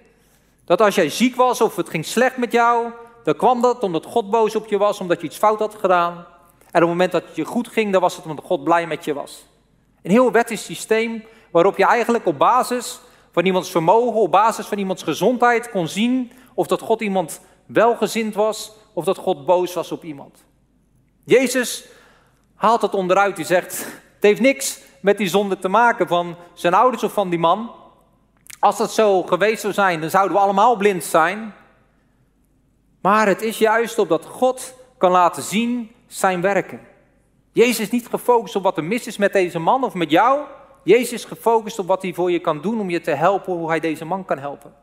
Dat 0.65 0.81
als 0.81 0.95
jij 0.95 1.09
ziek 1.09 1.35
was 1.35 1.61
of 1.61 1.75
het 1.75 1.89
ging 1.89 2.05
slecht 2.05 2.37
met 2.37 2.51
jou, 2.51 2.91
dan 3.23 3.35
kwam 3.35 3.61
dat 3.61 3.83
omdat 3.83 4.05
God 4.05 4.29
boos 4.29 4.55
op 4.55 4.67
je 4.67 4.77
was, 4.77 4.99
omdat 4.99 5.21
je 5.21 5.27
iets 5.27 5.37
fout 5.37 5.59
had 5.59 5.75
gedaan. 5.75 6.13
En 6.71 6.83
op 6.83 6.89
het 6.89 6.97
moment 6.97 7.11
dat 7.11 7.23
het 7.25 7.35
je 7.35 7.45
goed 7.45 7.67
ging, 7.67 7.91
dan 7.91 8.01
was 8.01 8.15
het 8.15 8.25
omdat 8.25 8.45
God 8.45 8.63
blij 8.63 8.87
met 8.87 9.05
je 9.05 9.13
was. 9.13 9.45
Een 10.01 10.11
heel 10.11 10.31
wettisch 10.31 10.65
systeem 10.65 11.23
waarop 11.51 11.77
je 11.77 11.85
eigenlijk 11.85 12.25
op 12.25 12.37
basis 12.37 12.99
van 13.31 13.45
iemands 13.45 13.71
vermogen, 13.71 14.21
op 14.21 14.31
basis 14.31 14.65
van 14.65 14.77
iemands 14.77 15.03
gezondheid 15.03 15.69
kon 15.69 15.87
zien 15.87 16.31
of 16.53 16.67
dat 16.67 16.81
God 16.81 17.01
iemand 17.01 17.41
welgezind 17.65 18.35
was 18.35 18.71
of 18.93 19.05
dat 19.05 19.17
God 19.17 19.45
boos 19.45 19.73
was 19.73 19.91
op 19.91 20.03
iemand. 20.03 20.43
Jezus 21.23 21.85
haalt 22.55 22.81
het 22.81 22.93
onderuit. 22.93 23.37
Hij 23.37 23.45
zegt: 23.45 23.77
Het 24.13 24.23
heeft 24.23 24.41
niks 24.41 24.79
met 25.01 25.17
die 25.17 25.27
zonde 25.27 25.59
te 25.59 25.67
maken 25.67 26.07
van 26.07 26.35
zijn 26.53 26.73
ouders 26.73 27.03
of 27.03 27.13
van 27.13 27.29
die 27.29 27.39
man. 27.39 27.71
Als 28.59 28.77
dat 28.77 28.91
zo 28.91 29.23
geweest 29.23 29.61
zou 29.61 29.73
zijn, 29.73 30.01
dan 30.01 30.09
zouden 30.09 30.37
we 30.37 30.43
allemaal 30.43 30.75
blind 30.75 31.03
zijn. 31.03 31.53
Maar 33.01 33.27
het 33.27 33.41
is 33.41 33.57
juist 33.57 33.99
opdat 33.99 34.25
God 34.25 34.73
kan 34.97 35.11
laten 35.11 35.43
zien 35.43 35.91
zijn 36.07 36.41
werken. 36.41 36.79
Jezus 37.51 37.79
is 37.79 37.89
niet 37.89 38.07
gefocust 38.07 38.55
op 38.55 38.63
wat 38.63 38.77
er 38.77 38.83
mis 38.83 39.07
is 39.07 39.17
met 39.17 39.33
deze 39.33 39.59
man 39.59 39.83
of 39.83 39.93
met 39.93 40.11
jou. 40.11 40.45
Jezus 40.83 41.11
is 41.11 41.25
gefocust 41.25 41.79
op 41.79 41.87
wat 41.87 42.01
hij 42.01 42.13
voor 42.13 42.31
je 42.31 42.39
kan 42.39 42.61
doen 42.61 42.79
om 42.79 42.89
je 42.89 43.01
te 43.01 43.11
helpen, 43.11 43.53
hoe 43.53 43.69
hij 43.69 43.79
deze 43.79 44.05
man 44.05 44.25
kan 44.25 44.37
helpen. 44.37 44.73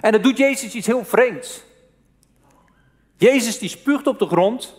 En 0.00 0.12
dan 0.12 0.22
doet 0.22 0.36
Jezus 0.36 0.74
iets 0.74 0.86
heel 0.86 1.04
vreemds. 1.04 1.62
Jezus 3.16 3.58
die 3.58 3.68
spuugt 3.68 4.06
op 4.06 4.18
de 4.18 4.26
grond, 4.26 4.74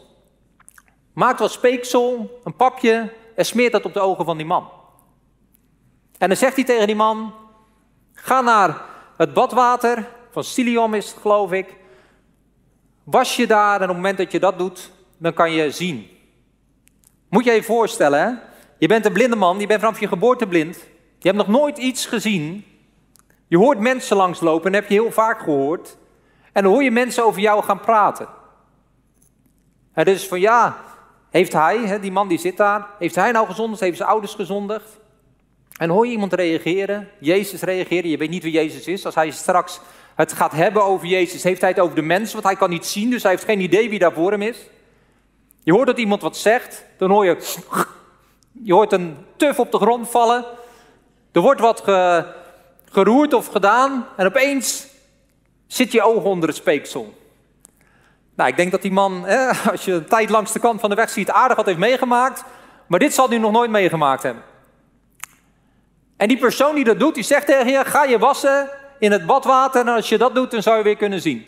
maakt 1.13 1.39
wat 1.39 1.51
speeksel, 1.51 2.39
een 2.43 2.55
pakje 2.55 3.13
en 3.35 3.45
smeert 3.45 3.71
dat 3.71 3.85
op 3.85 3.93
de 3.93 3.99
ogen 3.99 4.25
van 4.25 4.37
die 4.37 4.45
man. 4.45 4.69
En 6.17 6.27
dan 6.27 6.37
zegt 6.37 6.55
hij 6.55 6.63
tegen 6.63 6.87
die 6.87 6.95
man, 6.95 7.33
ga 8.13 8.41
naar 8.41 8.81
het 9.17 9.33
badwater, 9.33 10.09
van 10.31 10.43
Silium 10.43 10.93
is 10.93 11.09
het 11.09 11.21
geloof 11.21 11.51
ik, 11.51 11.75
was 13.03 13.35
je 13.35 13.47
daar 13.47 13.75
en 13.75 13.81
op 13.81 13.87
het 13.87 13.95
moment 13.95 14.17
dat 14.17 14.31
je 14.31 14.39
dat 14.39 14.57
doet, 14.57 14.91
dan 15.17 15.33
kan 15.33 15.51
je 15.51 15.71
zien. 15.71 16.07
Moet 17.29 17.45
je 17.45 17.51
je 17.51 17.63
voorstellen, 17.63 18.19
hè? 18.19 18.31
je 18.77 18.87
bent 18.87 19.05
een 19.05 19.13
blinde 19.13 19.35
man, 19.35 19.59
je 19.59 19.67
bent 19.67 19.79
vanaf 19.79 19.99
je 19.99 20.07
geboorte 20.07 20.47
blind, 20.47 20.75
je 21.19 21.27
hebt 21.27 21.37
nog 21.37 21.47
nooit 21.47 21.77
iets 21.77 22.05
gezien, 22.05 22.65
je 23.47 23.57
hoort 23.57 23.79
mensen 23.79 24.17
langslopen, 24.17 24.65
en 24.65 24.71
dat 24.71 24.81
heb 24.81 24.89
je 24.89 25.01
heel 25.01 25.11
vaak 25.11 25.39
gehoord, 25.39 25.97
en 26.51 26.63
dan 26.63 26.71
hoor 26.71 26.83
je 26.83 26.91
mensen 26.91 27.25
over 27.25 27.41
jou 27.41 27.63
gaan 27.63 27.79
praten. 27.79 28.27
En 29.93 30.05
dus 30.05 30.27
van 30.27 30.39
ja, 30.39 30.77
heeft 31.29 31.53
hij, 31.53 31.99
die 31.99 32.11
man 32.11 32.27
die 32.27 32.39
zit 32.39 32.57
daar, 32.57 32.87
heeft 32.99 33.15
hij 33.15 33.31
nou 33.31 33.47
gezondigd? 33.47 33.81
Heeft 33.81 33.97
zijn 33.97 34.09
ouders 34.09 34.33
gezondigd? 34.33 34.99
En 35.77 35.89
hoor 35.89 36.05
je 36.05 36.11
iemand 36.11 36.33
reageren, 36.33 37.09
Jezus 37.19 37.61
reageren, 37.61 38.09
je 38.09 38.17
weet 38.17 38.29
niet 38.29 38.43
wie 38.43 38.51
Jezus 38.51 38.87
is. 38.87 39.05
Als 39.05 39.15
hij 39.15 39.31
straks 39.31 39.79
het 40.15 40.33
gaat 40.33 40.51
hebben 40.51 40.83
over 40.83 41.07
Jezus, 41.07 41.43
heeft 41.43 41.61
hij 41.61 41.69
het 41.69 41.79
over 41.79 41.95
de 41.95 42.01
mens, 42.01 42.33
want 42.33 42.43
hij 42.43 42.55
kan 42.55 42.69
niet 42.69 42.85
zien, 42.85 43.09
dus 43.09 43.21
hij 43.23 43.31
heeft 43.31 43.43
geen 43.43 43.59
idee 43.59 43.89
wie 43.89 43.99
daar 43.99 44.13
voor 44.13 44.31
hem 44.31 44.41
is. 44.41 44.57
Je 45.63 45.71
hoort 45.71 45.87
dat 45.87 45.97
iemand 45.97 46.21
wat 46.21 46.37
zegt, 46.37 46.85
dan 46.97 47.09
hoor 47.09 47.25
je, 47.25 47.37
je 48.63 48.73
hoort 48.73 48.91
een 48.91 49.17
tuf 49.35 49.59
op 49.59 49.71
de 49.71 49.77
grond 49.77 50.09
vallen. 50.09 50.45
Er 51.31 51.41
wordt 51.41 51.61
wat 51.61 51.83
geroerd 52.91 53.33
of 53.33 53.47
gedaan 53.47 54.07
en 54.17 54.25
opeens 54.25 54.87
zit 55.67 55.91
je 55.91 56.01
ogen 56.01 56.29
onder 56.29 56.49
het 56.49 56.57
speeksel. 56.57 57.13
Nou, 58.35 58.49
ik 58.49 58.55
denk 58.55 58.71
dat 58.71 58.81
die 58.81 58.91
man, 58.91 59.25
als 59.71 59.85
je 59.85 59.91
een 59.91 60.05
tijd 60.05 60.29
langs 60.29 60.51
de 60.51 60.59
kant 60.59 60.79
van 60.79 60.89
de 60.89 60.95
weg 60.95 61.09
ziet, 61.09 61.29
aardig 61.29 61.57
wat 61.57 61.65
heeft 61.65 61.77
meegemaakt. 61.77 62.43
Maar 62.87 62.99
dit 62.99 63.13
zal 63.13 63.29
hij 63.29 63.37
nog 63.37 63.51
nooit 63.51 63.71
meegemaakt 63.71 64.23
hebben. 64.23 64.43
En 66.17 66.27
die 66.27 66.37
persoon 66.37 66.75
die 66.75 66.83
dat 66.83 66.99
doet, 66.99 67.15
die 67.15 67.23
zegt 67.23 67.45
tegen 67.45 67.71
je, 67.71 67.85
ga 67.85 68.03
je 68.03 68.19
wassen 68.19 68.69
in 69.03 69.11
het 69.11 69.25
badwater. 69.25 69.81
En 69.81 69.87
als 69.87 70.09
je 70.09 70.17
dat 70.17 70.35
doet, 70.35 70.51
dan 70.51 70.61
zou 70.61 70.77
je 70.77 70.83
weer 70.83 70.95
kunnen 70.95 71.21
zien. 71.21 71.45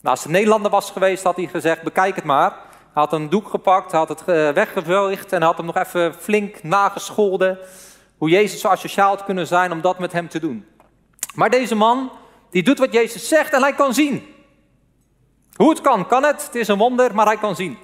Nou, 0.00 0.14
als 0.14 0.22
het 0.22 0.32
Nederlander 0.32 0.70
was 0.70 0.90
geweest, 0.90 1.22
had 1.22 1.36
hij 1.36 1.46
gezegd, 1.46 1.82
bekijk 1.82 2.14
het 2.14 2.24
maar. 2.24 2.50
Hij 2.50 3.02
had 3.02 3.12
een 3.12 3.28
doek 3.28 3.48
gepakt, 3.48 3.92
had 3.92 4.08
het 4.08 4.20
eh, 4.20 4.50
weggeveegd 4.50 5.32
en 5.32 5.42
had 5.42 5.56
hem 5.56 5.66
nog 5.66 5.76
even 5.76 6.14
flink 6.14 6.62
nagescholden. 6.62 7.58
Hoe 8.18 8.28
Jezus 8.28 8.60
zo 8.60 8.68
asociaal 8.68 9.08
had 9.08 9.24
kunnen 9.24 9.46
zijn 9.46 9.72
om 9.72 9.80
dat 9.80 9.98
met 9.98 10.12
hem 10.12 10.28
te 10.28 10.40
doen. 10.40 10.66
Maar 11.34 11.50
deze 11.50 11.74
man, 11.74 12.10
die 12.50 12.62
doet 12.62 12.78
wat 12.78 12.92
Jezus 12.92 13.28
zegt 13.28 13.52
en 13.52 13.62
hij 13.62 13.74
kan 13.74 13.94
zien. 13.94 14.34
Hoe 15.56 15.70
het 15.70 15.80
kan, 15.80 16.06
kan 16.06 16.22
het. 16.24 16.44
Het 16.44 16.54
is 16.54 16.68
een 16.68 16.78
wonder, 16.78 17.14
maar 17.14 17.26
hij 17.26 17.38
kan 17.38 17.56
zien. 17.56 17.78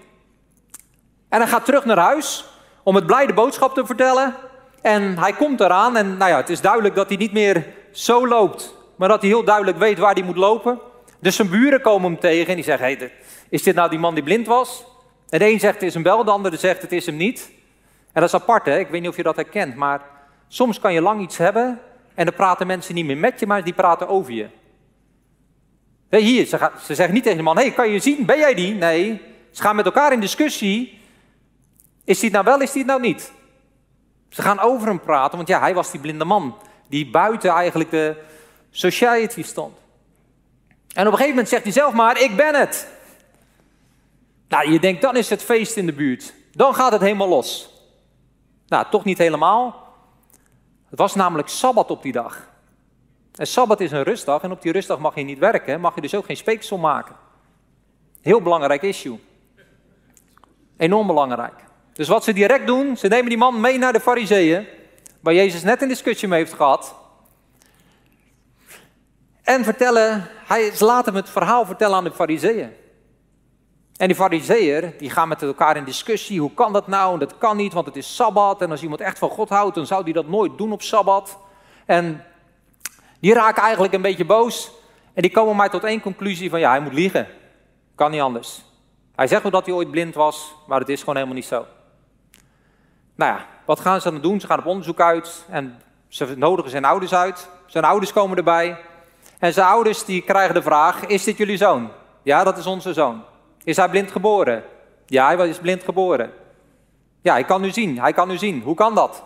En 1.28 1.40
hij 1.40 1.48
gaat 1.48 1.64
terug 1.64 1.84
naar 1.84 1.98
huis 1.98 2.44
om 2.82 2.94
het 2.94 3.06
blijde 3.06 3.34
boodschap 3.34 3.74
te 3.74 3.86
vertellen. 3.86 4.34
En 4.82 5.18
hij 5.18 5.32
komt 5.32 5.60
eraan 5.60 5.96
en 5.96 6.16
nou 6.16 6.30
ja, 6.30 6.36
het 6.36 6.48
is 6.48 6.60
duidelijk 6.60 6.94
dat 6.94 7.08
hij 7.08 7.16
niet 7.16 7.32
meer 7.32 7.76
zo 7.98 8.28
loopt, 8.28 8.74
maar 8.96 9.08
dat 9.08 9.20
hij 9.20 9.30
heel 9.30 9.44
duidelijk 9.44 9.78
weet 9.78 9.98
waar 9.98 10.14
hij 10.14 10.22
moet 10.22 10.36
lopen. 10.36 10.78
Dus 11.20 11.36
zijn 11.36 11.50
buren 11.50 11.80
komen 11.80 12.10
hem 12.10 12.20
tegen 12.20 12.46
en 12.46 12.54
die 12.54 12.64
zeggen, 12.64 12.86
hey, 12.86 13.12
is 13.48 13.62
dit 13.62 13.74
nou 13.74 13.90
die 13.90 13.98
man 13.98 14.14
die 14.14 14.22
blind 14.22 14.46
was? 14.46 14.84
En 15.28 15.38
de 15.38 15.50
een 15.50 15.60
zegt 15.60 15.74
het 15.74 15.82
is 15.82 15.94
hem 15.94 16.02
wel, 16.02 16.24
de 16.24 16.30
andere 16.30 16.56
zegt 16.56 16.82
het 16.82 16.92
is 16.92 17.06
hem 17.06 17.16
niet. 17.16 17.50
En 18.12 18.20
dat 18.20 18.34
is 18.34 18.40
apart 18.40 18.66
hè, 18.66 18.78
ik 18.78 18.88
weet 18.88 19.00
niet 19.00 19.10
of 19.10 19.16
je 19.16 19.22
dat 19.22 19.36
herkent, 19.36 19.74
maar 19.74 20.00
soms 20.48 20.80
kan 20.80 20.92
je 20.92 21.00
lang 21.00 21.20
iets 21.20 21.36
hebben 21.36 21.80
en 22.14 22.24
dan 22.24 22.34
praten 22.34 22.66
mensen 22.66 22.94
niet 22.94 23.04
meer 23.04 23.16
met 23.16 23.40
je, 23.40 23.46
maar 23.46 23.64
die 23.64 23.72
praten 23.72 24.08
over 24.08 24.32
je. 24.32 24.48
Hier, 26.10 26.46
ze, 26.46 26.70
ze 26.84 26.94
zeggen 26.94 27.14
niet 27.14 27.22
tegen 27.22 27.38
de 27.38 27.44
man, 27.44 27.56
hey, 27.56 27.70
kan 27.70 27.90
je 27.90 27.98
zien, 27.98 28.26
ben 28.26 28.38
jij 28.38 28.54
die? 28.54 28.74
Nee, 28.74 29.20
ze 29.50 29.62
gaan 29.62 29.76
met 29.76 29.84
elkaar 29.84 30.12
in 30.12 30.20
discussie. 30.20 31.00
Is 32.04 32.20
die 32.20 32.30
het 32.30 32.32
nou 32.32 32.44
wel, 32.44 32.60
is 32.60 32.72
die 32.72 32.82
het 32.82 32.90
nou 32.90 33.00
niet? 33.00 33.32
Ze 34.28 34.42
gaan 34.42 34.60
over 34.60 34.88
hem 34.88 35.00
praten, 35.00 35.36
want 35.36 35.48
ja, 35.48 35.60
hij 35.60 35.74
was 35.74 35.90
die 35.90 36.00
blinde 36.00 36.24
man. 36.24 36.56
Die 36.88 37.10
buiten 37.10 37.50
eigenlijk 37.50 37.90
de 37.90 38.16
society 38.70 39.42
stond. 39.42 39.76
En 40.94 41.06
op 41.06 41.12
een 41.12 41.18
gegeven 41.18 41.28
moment 41.28 41.48
zegt 41.48 41.62
hij 41.62 41.72
zelf 41.72 41.92
maar, 41.92 42.20
ik 42.20 42.36
ben 42.36 42.54
het. 42.54 42.88
Nou, 44.48 44.70
je 44.70 44.80
denkt, 44.80 45.02
dan 45.02 45.16
is 45.16 45.30
het 45.30 45.42
feest 45.42 45.76
in 45.76 45.86
de 45.86 45.92
buurt. 45.92 46.34
Dan 46.52 46.74
gaat 46.74 46.92
het 46.92 47.00
helemaal 47.00 47.28
los. 47.28 47.70
Nou, 48.66 48.86
toch 48.90 49.04
niet 49.04 49.18
helemaal. 49.18 49.86
Het 50.90 50.98
was 50.98 51.14
namelijk 51.14 51.48
Sabbat 51.48 51.90
op 51.90 52.02
die 52.02 52.12
dag. 52.12 52.48
En 53.34 53.46
Sabbat 53.46 53.80
is 53.80 53.90
een 53.90 54.02
rustdag 54.02 54.42
en 54.42 54.50
op 54.50 54.62
die 54.62 54.72
rustdag 54.72 54.98
mag 54.98 55.14
je 55.14 55.22
niet 55.22 55.38
werken, 55.38 55.80
mag 55.80 55.94
je 55.94 56.00
dus 56.00 56.14
ook 56.14 56.24
geen 56.24 56.36
speeksel 56.36 56.78
maken. 56.78 57.14
Heel 58.20 58.42
belangrijk 58.42 58.82
issue. 58.82 59.18
Enorm 60.76 61.06
belangrijk. 61.06 61.54
Dus 61.92 62.08
wat 62.08 62.24
ze 62.24 62.32
direct 62.32 62.66
doen, 62.66 62.96
ze 62.96 63.08
nemen 63.08 63.28
die 63.28 63.38
man 63.38 63.60
mee 63.60 63.78
naar 63.78 63.92
de 63.92 64.00
fariseeën, 64.00 64.66
waar 65.20 65.34
Jezus 65.34 65.62
net 65.62 65.82
een 65.82 65.88
discussie 65.88 66.28
mee 66.28 66.38
heeft 66.38 66.52
gehad. 66.52 66.94
En 69.42 69.64
vertellen, 69.64 70.28
hij, 70.46 70.72
laten 70.78 71.12
hem 71.12 71.22
het 71.22 71.30
verhaal 71.30 71.66
vertellen 71.66 71.96
aan 71.96 72.04
de 72.04 72.12
fariseeën. 72.12 72.72
En 73.96 74.06
die 74.06 74.16
fariseeën, 74.16 74.94
die 74.98 75.10
gaan 75.10 75.28
met 75.28 75.42
elkaar 75.42 75.76
in 75.76 75.84
discussie, 75.84 76.40
hoe 76.40 76.54
kan 76.54 76.72
dat 76.72 76.86
nou? 76.86 77.18
Dat 77.18 77.38
kan 77.38 77.56
niet, 77.56 77.72
want 77.72 77.86
het 77.86 77.96
is 77.96 78.14
Sabbat. 78.14 78.62
En 78.62 78.70
als 78.70 78.82
iemand 78.82 79.00
echt 79.00 79.18
van 79.18 79.30
God 79.30 79.48
houdt, 79.48 79.74
dan 79.74 79.86
zou 79.86 80.04
die 80.04 80.14
dat 80.14 80.28
nooit 80.28 80.58
doen 80.58 80.72
op 80.72 80.82
Sabbat. 80.82 81.38
En 81.86 82.24
die 83.20 83.34
raken 83.34 83.62
eigenlijk 83.62 83.92
een 83.92 84.02
beetje 84.02 84.24
boos. 84.24 84.70
En 85.14 85.22
die 85.22 85.30
komen 85.30 85.56
maar 85.56 85.70
tot 85.70 85.84
één 85.84 86.00
conclusie 86.00 86.50
van 86.50 86.60
ja, 86.60 86.70
hij 86.70 86.80
moet 86.80 86.92
liegen. 86.92 87.26
Kan 87.94 88.10
niet 88.10 88.20
anders. 88.20 88.64
Hij 89.14 89.26
zegt 89.26 89.42
wel 89.42 89.50
dat 89.50 89.66
hij 89.66 89.74
ooit 89.74 89.90
blind 89.90 90.14
was, 90.14 90.54
maar 90.66 90.80
het 90.80 90.88
is 90.88 90.98
gewoon 90.98 91.14
helemaal 91.14 91.36
niet 91.36 91.46
zo. 91.46 91.66
Nou 93.14 93.32
ja, 93.32 93.46
wat 93.68 93.80
gaan 93.80 94.00
ze 94.00 94.10
dan 94.10 94.20
doen? 94.20 94.40
Ze 94.40 94.46
gaan 94.46 94.58
op 94.58 94.66
onderzoek 94.66 95.00
uit 95.00 95.44
en 95.50 95.80
ze 96.08 96.34
nodigen 96.36 96.70
zijn 96.70 96.84
ouders 96.84 97.14
uit. 97.14 97.48
Zijn 97.66 97.84
ouders 97.84 98.12
komen 98.12 98.36
erbij. 98.36 98.78
En 99.38 99.52
zijn 99.52 99.66
ouders 99.66 100.04
die 100.04 100.22
krijgen 100.22 100.54
de 100.54 100.62
vraag, 100.62 101.06
is 101.06 101.24
dit 101.24 101.36
jullie 101.36 101.56
zoon? 101.56 101.90
Ja, 102.22 102.44
dat 102.44 102.58
is 102.58 102.66
onze 102.66 102.92
zoon. 102.92 103.22
Is 103.64 103.76
hij 103.76 103.88
blind 103.88 104.10
geboren? 104.10 104.64
Ja, 105.06 105.36
hij 105.36 105.48
is 105.48 105.58
blind 105.58 105.84
geboren. 105.84 106.32
Ja, 107.20 107.32
hij 107.32 107.44
kan 107.44 107.60
nu 107.60 107.70
zien, 107.70 108.00
hij 108.00 108.12
kan 108.12 108.28
nu 108.28 108.38
zien. 108.38 108.62
Hoe 108.62 108.74
kan 108.74 108.94
dat? 108.94 109.22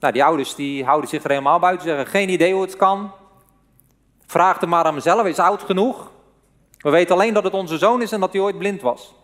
Nou, 0.00 0.12
die 0.12 0.24
ouders 0.24 0.54
die 0.54 0.84
houden 0.84 1.08
zich 1.10 1.24
er 1.24 1.30
helemaal 1.30 1.58
buiten, 1.58 1.86
zeggen 1.86 2.06
geen 2.06 2.28
idee 2.28 2.52
hoe 2.52 2.62
het 2.62 2.76
kan. 2.76 3.12
Vraag 4.26 4.60
hem 4.60 4.68
maar 4.68 4.84
aan 4.84 4.94
mezelf, 4.94 5.26
is 5.26 5.38
oud 5.38 5.62
genoeg. 5.62 6.10
We 6.78 6.90
weten 6.90 7.14
alleen 7.14 7.34
dat 7.34 7.44
het 7.44 7.54
onze 7.54 7.78
zoon 7.78 8.02
is 8.02 8.12
en 8.12 8.20
dat 8.20 8.32
hij 8.32 8.42
ooit 8.42 8.58
blind 8.58 8.82
was. 8.82 9.14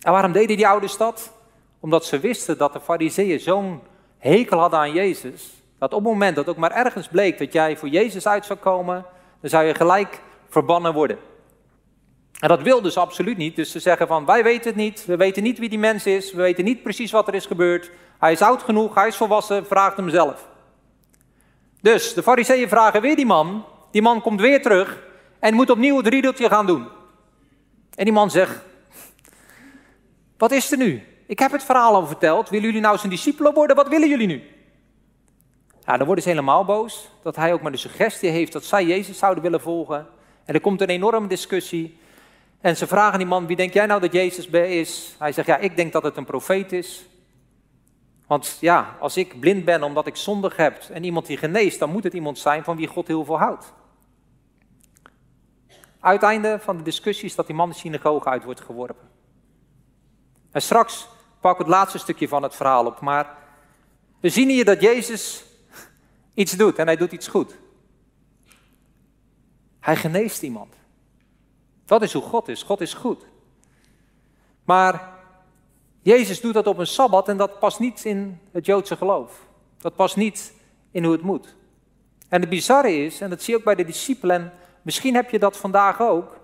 En 0.00 0.12
waarom 0.12 0.32
deden 0.32 0.56
die 0.56 0.68
ouders 0.68 0.96
dat? 0.96 1.36
Omdat 1.80 2.04
ze 2.04 2.18
wisten 2.18 2.58
dat 2.58 2.72
de 2.72 2.80
fariseeën 2.80 3.40
zo'n 3.40 3.80
hekel 4.18 4.58
hadden 4.58 4.78
aan 4.78 4.92
Jezus. 4.92 5.52
Dat 5.78 5.92
op 5.92 6.04
het 6.04 6.12
moment 6.12 6.36
dat 6.36 6.48
ook 6.48 6.56
maar 6.56 6.72
ergens 6.72 7.08
bleek 7.08 7.38
dat 7.38 7.52
jij 7.52 7.76
voor 7.76 7.88
Jezus 7.88 8.26
uit 8.26 8.46
zou 8.46 8.58
komen, 8.58 9.04
dan 9.40 9.50
zou 9.50 9.64
je 9.64 9.74
gelijk 9.74 10.20
verbannen 10.48 10.92
worden. 10.92 11.18
En 12.40 12.48
dat 12.48 12.62
wilden 12.62 12.92
ze 12.92 13.00
absoluut 13.00 13.36
niet. 13.36 13.56
Dus 13.56 13.70
ze 13.70 13.78
zeggen 13.78 14.06
van, 14.06 14.24
wij 14.24 14.42
weten 14.42 14.66
het 14.66 14.76
niet, 14.76 15.04
we 15.06 15.16
weten 15.16 15.42
niet 15.42 15.58
wie 15.58 15.68
die 15.68 15.78
mens 15.78 16.06
is, 16.06 16.32
we 16.32 16.42
weten 16.42 16.64
niet 16.64 16.82
precies 16.82 17.10
wat 17.10 17.28
er 17.28 17.34
is 17.34 17.46
gebeurd. 17.46 17.90
Hij 18.18 18.32
is 18.32 18.42
oud 18.42 18.62
genoeg, 18.62 18.94
hij 18.94 19.08
is 19.08 19.16
volwassen, 19.16 19.66
vraagt 19.66 19.96
hem 19.96 20.08
zelf. 20.08 20.48
Dus 21.80 22.14
de 22.14 22.22
fariseeën 22.22 22.68
vragen 22.68 23.00
weer 23.00 23.16
die 23.16 23.26
man, 23.26 23.64
die 23.90 24.02
man 24.02 24.20
komt 24.20 24.40
weer 24.40 24.62
terug 24.62 25.02
en 25.38 25.54
moet 25.54 25.70
opnieuw 25.70 25.96
het 25.96 26.06
riedeltje 26.06 26.48
gaan 26.48 26.66
doen. 26.66 26.88
En 27.94 28.04
die 28.04 28.12
man 28.12 28.30
zegt, 28.30 28.60
wat 30.36 30.52
is 30.52 30.72
er 30.72 30.78
nu? 30.78 31.02
Ik 31.28 31.38
heb 31.38 31.52
het 31.52 31.64
verhaal 31.64 31.94
al 31.94 32.06
verteld, 32.06 32.48
willen 32.48 32.66
jullie 32.66 32.80
nou 32.80 32.98
zijn 32.98 33.10
discipelen 33.10 33.54
worden, 33.54 33.76
wat 33.76 33.88
willen 33.88 34.08
jullie 34.08 34.26
nu? 34.26 34.42
Nou, 35.84 35.98
dan 35.98 36.06
worden 36.06 36.24
ze 36.24 36.30
helemaal 36.30 36.64
boos 36.64 37.10
dat 37.22 37.36
hij 37.36 37.52
ook 37.52 37.62
maar 37.62 37.72
de 37.72 37.78
suggestie 37.78 38.30
heeft 38.30 38.52
dat 38.52 38.64
zij 38.64 38.86
Jezus 38.86 39.18
zouden 39.18 39.42
willen 39.42 39.60
volgen. 39.60 40.06
En 40.44 40.54
er 40.54 40.60
komt 40.60 40.80
een 40.80 40.88
enorme 40.88 41.26
discussie. 41.26 41.98
En 42.60 42.76
ze 42.76 42.86
vragen 42.86 43.18
die 43.18 43.26
man, 43.26 43.46
wie 43.46 43.56
denk 43.56 43.72
jij 43.72 43.86
nou 43.86 44.00
dat 44.00 44.12
Jezus 44.12 44.46
is? 44.46 45.16
Hij 45.18 45.32
zegt, 45.32 45.46
ja, 45.46 45.56
ik 45.56 45.76
denk 45.76 45.92
dat 45.92 46.02
het 46.02 46.16
een 46.16 46.24
profeet 46.24 46.72
is. 46.72 47.06
Want 48.26 48.56
ja, 48.60 48.96
als 49.00 49.16
ik 49.16 49.40
blind 49.40 49.64
ben 49.64 49.82
omdat 49.82 50.06
ik 50.06 50.16
zondig 50.16 50.56
heb 50.56 50.82
en 50.92 51.04
iemand 51.04 51.26
die 51.26 51.36
geneest, 51.36 51.78
dan 51.78 51.90
moet 51.90 52.04
het 52.04 52.12
iemand 52.12 52.38
zijn 52.38 52.64
van 52.64 52.76
wie 52.76 52.86
God 52.86 53.06
heel 53.06 53.24
veel 53.24 53.38
houdt. 53.38 53.72
Uiteinde 56.00 56.58
van 56.60 56.76
de 56.76 56.82
discussie 56.82 57.24
is 57.24 57.34
dat 57.34 57.46
die 57.46 57.56
man 57.56 57.68
de 57.68 57.74
synagoge 57.74 58.28
uit 58.28 58.44
wordt 58.44 58.60
geworpen. 58.60 59.08
En 60.50 60.62
straks 60.62 61.08
pak 61.40 61.58
het 61.58 61.66
laatste 61.66 61.98
stukje 61.98 62.28
van 62.28 62.42
het 62.42 62.54
verhaal 62.54 62.86
op, 62.86 63.00
maar 63.00 63.36
we 64.20 64.28
zien 64.28 64.48
hier 64.48 64.64
dat 64.64 64.80
Jezus 64.80 65.44
iets 66.34 66.52
doet 66.52 66.76
en 66.76 66.86
hij 66.86 66.96
doet 66.96 67.12
iets 67.12 67.28
goed. 67.28 67.56
Hij 69.80 69.96
geneest 69.96 70.42
iemand. 70.42 70.74
Dat 71.84 72.02
is 72.02 72.12
hoe 72.12 72.22
God 72.22 72.48
is. 72.48 72.62
God 72.62 72.80
is 72.80 72.94
goed. 72.94 73.26
Maar 74.64 75.12
Jezus 76.02 76.40
doet 76.40 76.54
dat 76.54 76.66
op 76.66 76.78
een 76.78 76.86
sabbat 76.86 77.28
en 77.28 77.36
dat 77.36 77.58
past 77.58 77.78
niet 77.78 78.04
in 78.04 78.40
het 78.52 78.66
Joodse 78.66 78.96
geloof. 78.96 79.46
Dat 79.78 79.94
past 79.94 80.16
niet 80.16 80.52
in 80.90 81.04
hoe 81.04 81.12
het 81.12 81.22
moet. 81.22 81.54
En 82.28 82.40
het 82.40 82.50
bizarre 82.50 83.04
is, 83.04 83.20
en 83.20 83.30
dat 83.30 83.42
zie 83.42 83.52
je 83.52 83.58
ook 83.58 83.64
bij 83.64 83.74
de 83.74 83.84
discipelen, 83.84 84.52
misschien 84.82 85.14
heb 85.14 85.30
je 85.30 85.38
dat 85.38 85.56
vandaag 85.56 86.00
ook, 86.00 86.40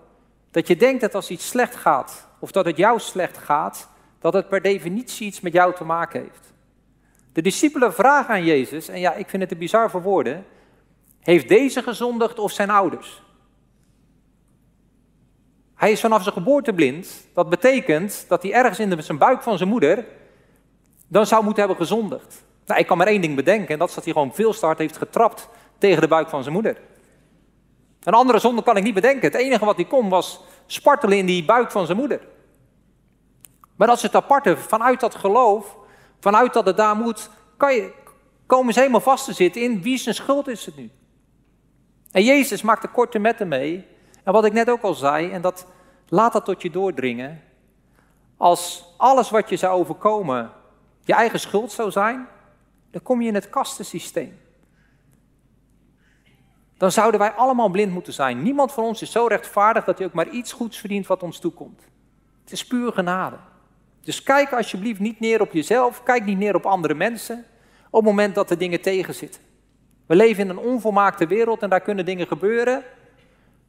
dat 0.51 0.67
je 0.67 0.75
denkt 0.75 1.01
dat 1.01 1.15
als 1.15 1.29
iets 1.29 1.47
slecht 1.47 1.75
gaat, 1.75 2.27
of 2.39 2.51
dat 2.51 2.65
het 2.65 2.77
jou 2.77 2.99
slecht 2.99 3.37
gaat, 3.37 3.89
dat 4.25 4.33
het 4.33 4.49
per 4.49 4.61
definitie 4.61 5.27
iets 5.27 5.41
met 5.41 5.53
jou 5.53 5.75
te 5.75 5.83
maken 5.83 6.21
heeft. 6.21 6.53
De 7.33 7.41
discipelen 7.41 7.93
vragen 7.93 8.33
aan 8.33 8.43
Jezus, 8.43 8.87
en 8.87 8.99
ja, 8.99 9.13
ik 9.13 9.29
vind 9.29 9.41
het 9.41 9.51
te 9.51 9.57
bizar 9.57 9.89
voor 9.89 10.01
woorden, 10.01 10.45
heeft 11.19 11.47
deze 11.47 11.83
gezondigd 11.83 12.39
of 12.39 12.51
zijn 12.51 12.69
ouders? 12.69 13.23
Hij 15.75 15.91
is 15.91 15.99
vanaf 15.99 16.21
zijn 16.21 16.33
geboorte 16.33 16.73
blind. 16.73 17.27
Dat 17.33 17.49
betekent 17.49 18.25
dat 18.27 18.41
hij 18.41 18.53
ergens 18.53 18.79
in 18.79 19.03
zijn 19.03 19.17
buik 19.17 19.43
van 19.43 19.57
zijn 19.57 19.69
moeder 19.69 20.05
dan 21.07 21.25
zou 21.25 21.43
moeten 21.43 21.63
hebben 21.63 21.85
gezondigd. 21.85 22.43
Nou, 22.65 22.79
ik 22.79 22.87
kan 22.87 22.97
maar 22.97 23.07
één 23.07 23.21
ding 23.21 23.35
bedenken 23.35 23.73
en 23.73 23.79
dat 23.79 23.89
is 23.89 23.95
dat 23.95 24.03
hij 24.03 24.13
gewoon 24.13 24.33
veel 24.33 24.55
hard 24.59 24.77
heeft 24.77 24.97
getrapt 24.97 25.49
tegen 25.77 26.01
de 26.01 26.07
buik 26.07 26.29
van 26.29 26.41
zijn 26.41 26.53
moeder. 26.53 26.77
Een 28.03 28.13
andere 28.13 28.39
zonde 28.39 28.63
kan 28.63 28.77
ik 28.77 28.83
niet 28.83 28.93
bedenken. 28.93 29.31
Het 29.31 29.41
enige 29.41 29.65
wat 29.65 29.75
hij 29.75 29.85
kon 29.85 30.09
was 30.09 30.41
spartelen 30.65 31.17
in 31.17 31.25
die 31.25 31.45
buik 31.45 31.71
van 31.71 31.85
zijn 31.85 31.97
moeder. 31.97 32.33
Maar 33.75 33.91
is 33.91 34.01
het 34.01 34.15
aparte, 34.15 34.57
vanuit 34.57 34.99
dat 34.99 35.15
geloof, 35.15 35.77
vanuit 36.19 36.53
dat 36.53 36.65
het 36.65 36.77
daar 36.77 36.95
moet, 36.95 37.29
kan 37.57 37.73
je, 37.73 37.93
komen 38.45 38.73
ze 38.73 38.79
helemaal 38.79 39.01
vast 39.01 39.25
te 39.25 39.33
zitten 39.33 39.61
in 39.61 39.81
wie 39.81 39.97
zijn 39.97 40.15
schuld 40.15 40.47
is 40.47 40.65
het 40.65 40.75
nu. 40.75 40.91
En 42.11 42.23
Jezus 42.23 42.61
maakt 42.61 42.81
de 42.81 42.87
korte 42.87 43.19
metten 43.19 43.47
mee 43.47 43.87
en 44.23 44.33
wat 44.33 44.45
ik 44.45 44.53
net 44.53 44.69
ook 44.69 44.81
al 44.81 44.93
zei, 44.93 45.31
en 45.31 45.41
dat 45.41 45.67
laat 46.07 46.33
dat 46.33 46.45
tot 46.45 46.61
je 46.61 46.69
doordringen. 46.69 47.41
Als 48.37 48.93
alles 48.97 49.29
wat 49.29 49.49
je 49.49 49.55
zou 49.55 49.79
overkomen 49.79 50.51
je 51.01 51.13
eigen 51.13 51.39
schuld 51.39 51.71
zou 51.71 51.91
zijn, 51.91 52.27
dan 52.91 53.01
kom 53.01 53.21
je 53.21 53.27
in 53.27 53.33
het 53.33 53.49
kastensysteem. 53.49 54.39
Dan 56.77 56.91
zouden 56.91 57.19
wij 57.19 57.31
allemaal 57.31 57.69
blind 57.69 57.93
moeten 57.93 58.13
zijn. 58.13 58.41
Niemand 58.41 58.71
van 58.71 58.83
ons 58.83 59.01
is 59.01 59.11
zo 59.11 59.25
rechtvaardig 59.27 59.83
dat 59.83 59.97
hij 59.97 60.07
ook 60.07 60.13
maar 60.13 60.29
iets 60.29 60.53
goeds 60.53 60.77
verdient 60.77 61.07
wat 61.07 61.23
ons 61.23 61.39
toekomt. 61.39 61.81
Het 62.43 62.51
is 62.51 62.67
puur 62.67 62.91
genade. 62.91 63.35
Dus 64.05 64.23
kijk 64.23 64.53
alsjeblieft 64.53 64.99
niet 64.99 65.19
neer 65.19 65.41
op 65.41 65.53
jezelf, 65.53 66.03
kijk 66.03 66.25
niet 66.25 66.37
neer 66.37 66.55
op 66.55 66.65
andere 66.65 66.93
mensen 66.93 67.45
op 67.89 68.01
het 68.01 68.09
moment 68.09 68.35
dat 68.35 68.49
er 68.49 68.57
dingen 68.57 68.81
tegenzitten. 68.81 69.41
We 70.05 70.15
leven 70.15 70.43
in 70.43 70.49
een 70.49 70.57
onvolmaakte 70.57 71.27
wereld 71.27 71.61
en 71.61 71.69
daar 71.69 71.81
kunnen 71.81 72.05
dingen 72.05 72.27
gebeuren 72.27 72.83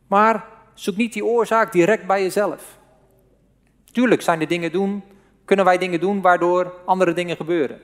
maar 0.07 0.47
zoek 0.75 0.97
niet 0.97 1.13
die 1.13 1.25
oorzaak 1.25 1.73
direct 1.73 2.07
bij 2.07 2.23
jezelf. 2.23 2.79
Tuurlijk 3.85 4.23
zijn 4.23 4.41
er 4.41 4.49
dingen 4.49 4.73
doen, 4.73 5.03
kunnen 5.45 5.65
wij 5.65 5.79
dingen 5.79 6.01
doen 6.01 6.21
waardoor 6.21 6.75
andere 6.85 7.13
dingen 7.13 7.37
gebeuren. 7.37 7.81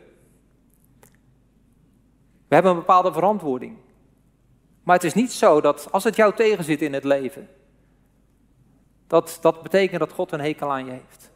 We 2.49 2.55
hebben 2.59 2.71
een 2.73 2.79
bepaalde 2.79 3.13
verantwoording. 3.13 3.77
Maar 4.83 4.95
het 4.95 5.05
is 5.05 5.15
niet 5.15 5.33
zo 5.33 5.61
dat 5.61 5.93
als 5.93 6.05
het 6.05 6.17
jou 6.17 6.35
tegenzit 6.35 6.83
in 6.83 6.93
het 6.93 7.05
leven, 7.05 7.49
dat 9.07 9.39
dat 9.41 9.63
betekent 9.63 10.01
dat 10.01 10.13
God 10.13 10.33
een 10.33 10.41
hekel 10.41 10.73
aan 10.73 10.85
je 10.85 10.91
heeft. 10.91 11.32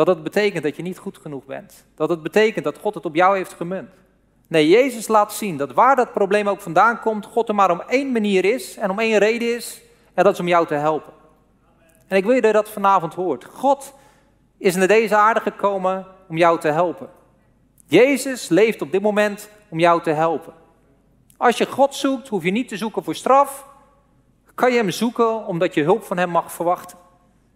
Dat 0.00 0.14
het 0.14 0.22
betekent 0.22 0.62
dat 0.62 0.76
je 0.76 0.82
niet 0.82 0.98
goed 0.98 1.18
genoeg 1.18 1.44
bent. 1.44 1.84
Dat 1.94 2.08
het 2.08 2.22
betekent 2.22 2.64
dat 2.64 2.78
God 2.78 2.94
het 2.94 3.04
op 3.04 3.14
jou 3.14 3.36
heeft 3.36 3.52
gemunt. 3.52 3.90
Nee, 4.46 4.68
Jezus 4.68 5.08
laat 5.08 5.32
zien 5.32 5.56
dat 5.56 5.72
waar 5.72 5.96
dat 5.96 6.12
probleem 6.12 6.48
ook 6.48 6.60
vandaan 6.60 7.00
komt, 7.00 7.26
God 7.26 7.48
er 7.48 7.54
maar 7.54 7.70
om 7.70 7.80
één 7.80 8.12
manier 8.12 8.44
is 8.44 8.76
en 8.76 8.90
om 8.90 8.98
één 8.98 9.18
reden 9.18 9.54
is. 9.56 9.80
En 10.14 10.24
dat 10.24 10.32
is 10.32 10.40
om 10.40 10.48
jou 10.48 10.66
te 10.66 10.74
helpen. 10.74 11.12
En 12.06 12.16
ik 12.16 12.24
wil 12.24 12.34
je 12.34 12.40
dat 12.40 12.52
dat 12.52 12.68
vanavond 12.68 13.14
hoort. 13.14 13.44
God 13.44 13.94
is 14.58 14.74
naar 14.74 14.88
deze 14.88 15.16
aarde 15.16 15.40
gekomen 15.40 16.06
om 16.28 16.36
jou 16.36 16.60
te 16.60 16.68
helpen. 16.68 17.08
Jezus 17.86 18.48
leeft 18.48 18.82
op 18.82 18.92
dit 18.92 19.02
moment 19.02 19.50
om 19.68 19.78
jou 19.78 20.02
te 20.02 20.10
helpen. 20.10 20.52
Als 21.36 21.58
je 21.58 21.66
God 21.66 21.94
zoekt, 21.94 22.28
hoef 22.28 22.44
je 22.44 22.50
niet 22.50 22.68
te 22.68 22.76
zoeken 22.76 23.04
voor 23.04 23.14
straf. 23.14 23.66
Kan 24.54 24.70
je 24.70 24.76
Hem 24.76 24.90
zoeken 24.90 25.46
omdat 25.46 25.74
je 25.74 25.82
hulp 25.82 26.04
van 26.04 26.18
Hem 26.18 26.30
mag 26.30 26.52
verwachten. 26.52 26.98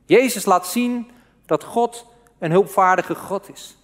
Jezus 0.06 0.44
laat 0.44 0.66
zien 0.66 1.10
dat 1.46 1.64
God 1.64 2.12
een 2.44 2.50
hulpvaardige 2.50 3.14
God 3.14 3.50
is. 3.52 3.76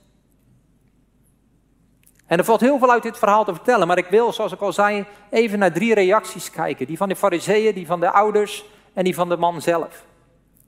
En 2.26 2.38
er 2.38 2.44
valt 2.44 2.60
heel 2.60 2.78
veel 2.78 2.90
uit 2.90 3.02
dit 3.02 3.18
verhaal 3.18 3.44
te 3.44 3.54
vertellen, 3.54 3.86
maar 3.86 3.98
ik 3.98 4.06
wil, 4.06 4.32
zoals 4.32 4.52
ik 4.52 4.60
al 4.60 4.72
zei, 4.72 5.06
even 5.30 5.58
naar 5.58 5.72
drie 5.72 5.94
reacties 5.94 6.50
kijken. 6.50 6.86
Die 6.86 6.96
van 6.96 7.08
de 7.08 7.16
fariseeën, 7.16 7.74
die 7.74 7.86
van 7.86 8.00
de 8.00 8.10
ouders 8.10 8.64
en 8.92 9.04
die 9.04 9.14
van 9.14 9.28
de 9.28 9.36
man 9.36 9.62
zelf. 9.62 10.04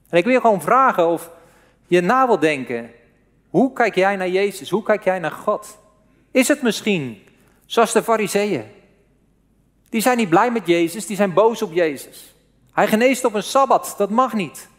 En 0.09 0.17
ik 0.17 0.25
wil 0.25 0.39
gewoon 0.39 0.61
vragen 0.61 1.07
of 1.07 1.29
je 1.87 2.01
na 2.01 2.27
wil 2.27 2.39
denken. 2.39 2.91
Hoe 3.49 3.73
kijk 3.73 3.95
jij 3.95 4.15
naar 4.15 4.29
Jezus? 4.29 4.69
Hoe 4.69 4.83
kijk 4.83 5.03
jij 5.03 5.19
naar 5.19 5.31
God? 5.31 5.77
Is 6.31 6.47
het 6.47 6.61
misschien 6.61 7.23
zoals 7.65 7.91
de 7.91 8.03
fariseeën? 8.03 8.65
Die 9.89 10.01
zijn 10.01 10.17
niet 10.17 10.29
blij 10.29 10.51
met 10.51 10.67
Jezus, 10.67 11.05
die 11.05 11.15
zijn 11.15 11.33
boos 11.33 11.61
op 11.61 11.73
Jezus. 11.73 12.35
Hij 12.71 12.87
geneest 12.87 13.25
op 13.25 13.33
een 13.33 13.43
Sabbat, 13.43 13.93
dat 13.97 14.09
mag 14.09 14.33
niet. 14.33 14.69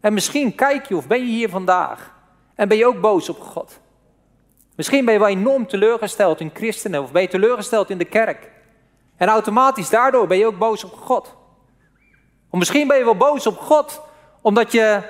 En 0.00 0.12
misschien 0.12 0.54
kijk 0.54 0.86
je 0.88 0.96
of 0.96 1.06
ben 1.06 1.18
je 1.18 1.32
hier 1.32 1.48
vandaag 1.48 2.13
en 2.54 2.68
ben 2.68 2.76
je 2.76 2.86
ook 2.86 3.00
boos 3.00 3.28
op 3.28 3.40
God. 3.40 3.80
Misschien 4.76 5.04
ben 5.04 5.14
je 5.14 5.20
wel 5.20 5.28
enorm 5.28 5.66
teleurgesteld 5.66 6.40
in 6.40 6.50
christenen 6.54 7.02
of 7.02 7.12
ben 7.12 7.22
je 7.22 7.28
teleurgesteld 7.28 7.90
in 7.90 7.98
de 7.98 8.04
kerk. 8.04 8.50
En 9.16 9.28
automatisch 9.28 9.88
daardoor 9.88 10.26
ben 10.26 10.38
je 10.38 10.46
ook 10.46 10.58
boos 10.58 10.84
op 10.84 10.92
God. 10.92 11.34
Of 12.50 12.58
misschien 12.58 12.88
ben 12.88 12.98
je 12.98 13.04
wel 13.04 13.16
boos 13.16 13.46
op 13.46 13.58
God 13.58 14.00
omdat 14.40 14.72
je 14.72 15.02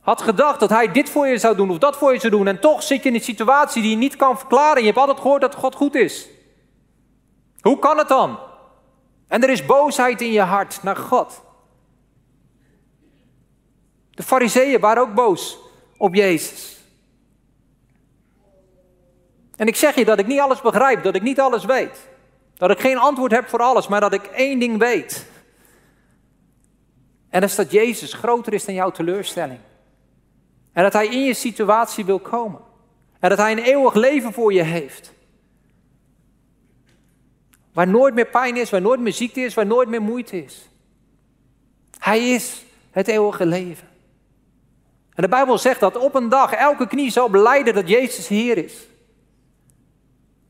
had 0.00 0.22
gedacht 0.22 0.60
dat 0.60 0.70
hij 0.70 0.92
dit 0.92 1.10
voor 1.10 1.26
je 1.26 1.38
zou 1.38 1.56
doen 1.56 1.70
of 1.70 1.78
dat 1.78 1.96
voor 1.96 2.12
je 2.12 2.20
zou 2.20 2.32
doen. 2.32 2.46
En 2.46 2.60
toch 2.60 2.82
zit 2.82 3.02
je 3.02 3.08
in 3.08 3.14
een 3.14 3.20
situatie 3.20 3.82
die 3.82 3.90
je 3.90 3.96
niet 3.96 4.16
kan 4.16 4.38
verklaren. 4.38 4.80
Je 4.80 4.86
hebt 4.86 4.98
altijd 4.98 5.20
gehoord 5.20 5.40
dat 5.40 5.54
God 5.54 5.74
goed 5.74 5.94
is. 5.94 6.28
Hoe 7.60 7.78
kan 7.78 7.98
het 7.98 8.08
dan? 8.08 8.38
En 9.28 9.42
er 9.42 9.50
is 9.50 9.66
boosheid 9.66 10.20
in 10.20 10.32
je 10.32 10.40
hart 10.40 10.82
naar 10.82 10.96
God. 10.96 11.42
De 14.10 14.22
fariseeën 14.22 14.80
waren 14.80 15.02
ook 15.02 15.14
boos 15.14 15.58
op 16.02 16.14
Jezus. 16.14 16.76
En 19.56 19.66
ik 19.66 19.76
zeg 19.76 19.94
je 19.94 20.04
dat 20.04 20.18
ik 20.18 20.26
niet 20.26 20.40
alles 20.40 20.60
begrijp, 20.60 21.02
dat 21.02 21.14
ik 21.14 21.22
niet 21.22 21.40
alles 21.40 21.64
weet. 21.64 22.08
Dat 22.54 22.70
ik 22.70 22.80
geen 22.80 22.98
antwoord 22.98 23.32
heb 23.32 23.48
voor 23.48 23.58
alles, 23.58 23.88
maar 23.88 24.00
dat 24.00 24.12
ik 24.12 24.24
één 24.24 24.58
ding 24.58 24.78
weet. 24.78 25.26
En 27.28 27.40
dat 27.40 27.50
is 27.50 27.56
dat 27.56 27.70
Jezus 27.70 28.12
groter 28.12 28.52
is 28.52 28.64
dan 28.64 28.74
jouw 28.74 28.90
teleurstelling. 28.90 29.58
En 30.72 30.82
dat 30.82 30.92
Hij 30.92 31.06
in 31.06 31.24
je 31.24 31.34
situatie 31.34 32.04
wil 32.04 32.18
komen. 32.18 32.60
En 33.18 33.28
dat 33.28 33.38
Hij 33.38 33.52
een 33.52 33.64
eeuwig 33.64 33.94
leven 33.94 34.32
voor 34.32 34.52
je 34.52 34.62
heeft. 34.62 35.12
Waar 37.72 37.88
nooit 37.88 38.14
meer 38.14 38.28
pijn 38.28 38.56
is, 38.56 38.70
waar 38.70 38.80
nooit 38.80 39.00
meer 39.00 39.12
ziekte 39.12 39.40
is, 39.40 39.54
waar 39.54 39.66
nooit 39.66 39.88
meer 39.88 40.02
moeite 40.02 40.44
is. 40.44 40.68
Hij 41.98 42.30
is 42.30 42.64
het 42.90 43.08
eeuwige 43.08 43.46
leven. 43.46 43.90
En 45.14 45.22
de 45.22 45.28
Bijbel 45.28 45.58
zegt 45.58 45.80
dat 45.80 45.96
op 45.96 46.14
een 46.14 46.28
dag 46.28 46.52
elke 46.52 46.86
knie 46.86 47.10
zal 47.10 47.30
beleiden 47.30 47.74
dat 47.74 47.88
Jezus 47.88 48.28
Heer 48.28 48.58
is. 48.58 48.74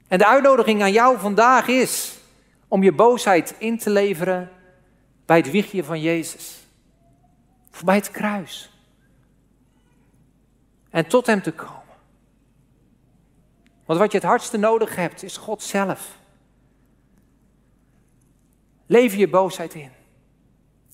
En 0.09 0.19
de 0.19 0.27
uitnodiging 0.27 0.83
aan 0.83 0.93
jou 0.93 1.19
vandaag 1.19 1.69
is 1.69 2.19
om 2.69 2.83
je 2.83 2.93
boosheid 2.93 3.55
in 3.59 3.79
te 3.79 3.91
leveren 3.91 4.51
bij 5.27 5.37
het 5.37 5.51
wiegje 5.51 5.85
van 5.85 6.01
Jezus. 6.01 6.67
Of 7.73 7.85
bij 7.85 7.95
het 7.95 8.11
kruis. 8.11 8.71
En 10.91 11.07
tot 11.07 11.27
Hem 11.27 11.43
te 11.43 11.53
komen. 11.53 11.81
Want 13.85 13.99
wat 13.99 14.13
je 14.13 14.19
het 14.19 14.27
hardste 14.27 14.57
nodig 14.57 14.97
hebt, 14.97 15.23
is 15.23 15.37
God 15.37 15.63
zelf. 15.63 16.19
Lever 18.87 19.19
je 19.19 19.29
boosheid 19.29 19.75
in. 19.75 19.91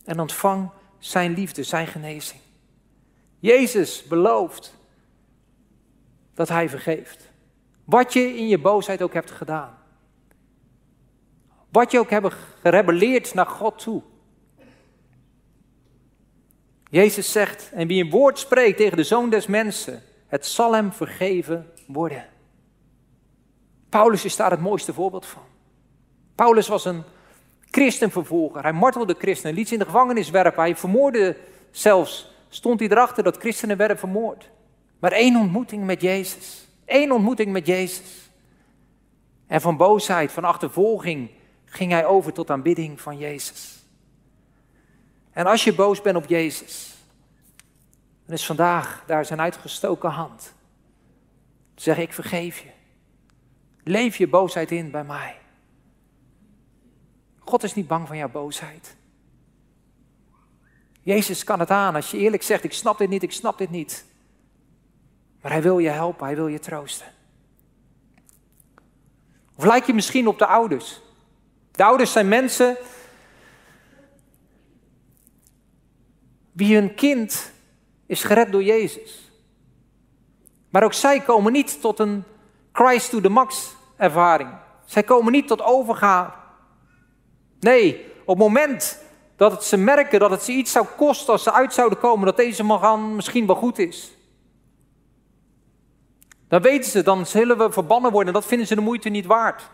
En 0.05 0.21
ontvang 0.21 0.71
Zijn 0.99 1.35
liefde, 1.35 1.63
Zijn 1.63 1.87
genezing. 1.87 2.41
Jezus 3.39 4.05
belooft 4.05 4.75
dat 6.35 6.49
Hij 6.49 6.69
vergeeft. 6.69 7.31
Wat 7.85 8.13
je 8.13 8.37
in 8.37 8.49
je 8.49 8.59
boosheid 8.59 9.03
ook 9.03 9.15
hebt 9.15 9.31
gedaan. 9.31 9.77
wat 11.69 11.91
je 11.91 11.99
ook 11.99 12.11
hebt 12.11 12.35
gerebelleerd 12.63 13.35
naar 13.35 13.47
God 13.47 13.79
toe. 13.79 14.03
Jezus 16.91 17.33
zegt, 17.33 17.71
en 17.73 17.87
wie 17.87 18.05
een 18.05 18.11
woord 18.11 18.39
spreekt 18.39 18.77
tegen 18.77 18.97
de 18.97 19.05
zoon 19.05 19.31
des 19.31 19.47
mensen, 19.47 20.03
het 20.27 20.47
zal 20.47 20.75
hem 20.75 20.93
vergeven 20.93 21.73
worden. 21.87 22.27
Paulus 23.89 24.25
is 24.25 24.37
daar 24.37 24.51
het 24.51 24.61
mooiste 24.61 24.93
voorbeeld 24.93 25.27
van. 25.27 25.43
Paulus 26.35 26.69
was 26.69 26.85
een 26.85 27.03
christenvervolger. 27.71 28.63
Hij 28.63 28.73
martelde 28.73 29.15
christenen, 29.19 29.55
liet 29.55 29.67
ze 29.69 29.73
in 29.73 29.79
de 29.79 29.85
gevangenis 29.85 30.31
werpen. 30.31 30.63
Hij 30.63 30.77
vermoorde 30.77 31.37
zelfs, 31.71 32.31
stond 32.49 32.81
hij 32.81 32.89
erachter 32.89 33.23
dat 33.23 33.37
christenen 33.37 33.77
werden 33.77 33.99
vermoord. 33.99 34.51
Maar 34.99 35.13
één 35.13 35.37
ontmoeting 35.37 35.85
met 35.85 36.01
Jezus. 36.01 36.69
Eén 36.87 37.13
ontmoeting 37.13 37.53
met 37.53 37.67
Jezus. 37.67 38.31
En 39.47 39.61
van 39.61 39.77
boosheid, 39.77 40.33
van 40.33 40.45
achtervolging, 40.45 41.31
ging 41.65 41.93
hij 41.93 42.07
over 42.07 42.33
tot 42.33 42.51
aanbidding 42.51 43.01
van 43.01 43.19
Jezus. 43.19 43.85
En 45.31 45.47
als 45.47 45.65
je 45.65 45.75
boos 45.75 46.03
bent 46.03 46.17
op 46.17 46.27
Jezus, 46.27 46.95
dan 48.27 48.35
is 48.35 48.47
vandaag 48.47 49.03
daar 49.07 49.25
zijn 49.25 49.41
uitgestoken 49.41 50.11
hand. 50.11 50.55
Zeg 51.75 51.99
ik 51.99 52.13
vergeef 52.13 52.59
je. 52.59 52.71
Leef 53.83 54.17
je 54.17 54.29
boosheid 54.29 54.71
in 54.71 54.91
bij 54.91 55.05
mij. 55.05 55.39
God 57.39 57.63
is 57.63 57.75
niet 57.75 57.87
bang 57.87 58.07
van 58.07 58.17
jouw 58.17 58.29
boosheid. 58.29 58.97
Jezus 61.09 61.45
kan 61.45 61.61
het 61.61 61.71
aan 61.71 61.95
als 61.95 62.11
je 62.11 62.19
eerlijk 62.19 62.43
zegt, 62.43 62.65
ik 62.65 62.73
snap 62.73 62.99
dit 62.99 63.09
niet, 63.09 63.23
ik 63.23 63.33
snap 63.33 63.59
dit 63.59 63.71
niet. 63.71 64.05
Maar 65.41 65.53
hij 65.53 65.63
wil 65.63 65.79
je 65.79 65.89
helpen, 65.89 66.27
hij 66.27 66.35
wil 66.35 66.47
je 66.47 66.59
troosten. 66.59 67.07
Of 69.55 69.65
lijk 69.65 69.85
je 69.85 69.95
misschien 69.95 70.27
op 70.27 70.39
de 70.39 70.47
ouders? 70.47 71.01
De 71.71 71.85
ouders 71.85 72.13
zijn 72.13 72.29
mensen 72.29 72.77
wie 76.53 76.75
hun 76.75 76.95
kind 76.95 77.53
is 78.07 78.25
gered 78.25 78.53
door 78.53 78.63
Jezus. 78.63 79.31
Maar 80.69 80.85
ook 80.85 80.93
zij 80.93 81.21
komen 81.21 81.53
niet 81.53 81.81
tot 81.81 81.99
een 81.99 82.25
Christ 82.73 83.11
to 83.11 83.21
the 83.21 83.29
max 83.29 83.75
ervaring. 83.97 84.51
Zij 84.85 85.03
komen 85.03 85.33
niet 85.33 85.47
tot 85.47 85.63
overgaan. 85.63 86.33
Nee, 87.61 88.07
op 88.21 88.27
het 88.27 88.39
moment 88.39 89.07
dat 89.39 89.53
het 89.53 89.65
ze 89.65 89.77
merken 89.77 90.21
dat 90.21 90.31
het 90.31 90.43
ze 90.43 90.53
iets 90.53 90.73
zou 90.73 90.87
kosten 90.97 91.33
als 91.33 91.43
ze 91.43 91.53
uit 91.53 91.75
zouden 91.75 91.99
komen, 91.99 92.27
dat 92.27 92.37
deze 92.37 92.63
man 92.63 93.15
misschien 93.15 93.47
wel 93.47 93.57
goed 93.57 93.79
is. 93.79 94.13
Dan 96.49 96.63
weten 96.63 96.91
ze, 96.91 97.03
dan 97.03 97.27
zullen 97.27 97.59
we 97.59 97.73
verbannen 97.73 98.11
worden 98.11 98.35
en 98.35 98.41
dat 98.41 98.49
vinden 98.49 98.67
ze 98.67 98.75
de 98.75 98.81
moeite 98.81 99.09
niet 99.09 99.27
waard. 99.27 99.71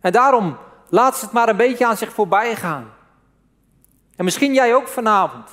En 0.00 0.12
daarom 0.12 0.56
laat 0.88 1.16
ze 1.16 1.24
het 1.24 1.34
maar 1.34 1.48
een 1.48 1.56
beetje 1.56 1.86
aan 1.86 1.96
zich 1.96 2.12
voorbij 2.12 2.56
gaan. 2.56 2.92
En 4.16 4.24
misschien 4.24 4.54
jij 4.54 4.74
ook 4.74 4.88
vanavond. 4.88 5.50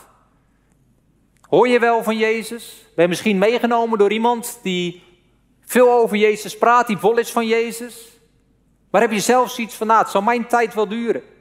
Hoor 1.50 1.68
je 1.68 1.80
wel 1.80 2.04
van 2.04 2.18
Jezus? 2.18 2.86
Ben 2.96 3.04
je 3.04 3.10
misschien 3.10 3.38
meegenomen 3.38 3.98
door 3.98 4.12
iemand 4.12 4.60
die 4.62 5.04
veel 5.62 5.92
over 5.92 6.18
Jezus 6.18 6.58
praat, 6.58 6.88
die 6.88 6.98
vol 6.98 7.18
is 7.18 7.32
van 7.32 7.48
Jezus? 7.48 8.20
Maar 8.90 9.02
heb 9.02 9.12
je 9.12 9.20
zelf 9.20 9.52
zoiets 9.52 9.76
van, 9.76 9.88
nou, 9.88 10.00
het 10.00 10.10
zal 10.12 10.22
mijn 10.22 10.48
tijd 10.48 10.74
wel 10.74 10.88
duren. 10.88 11.33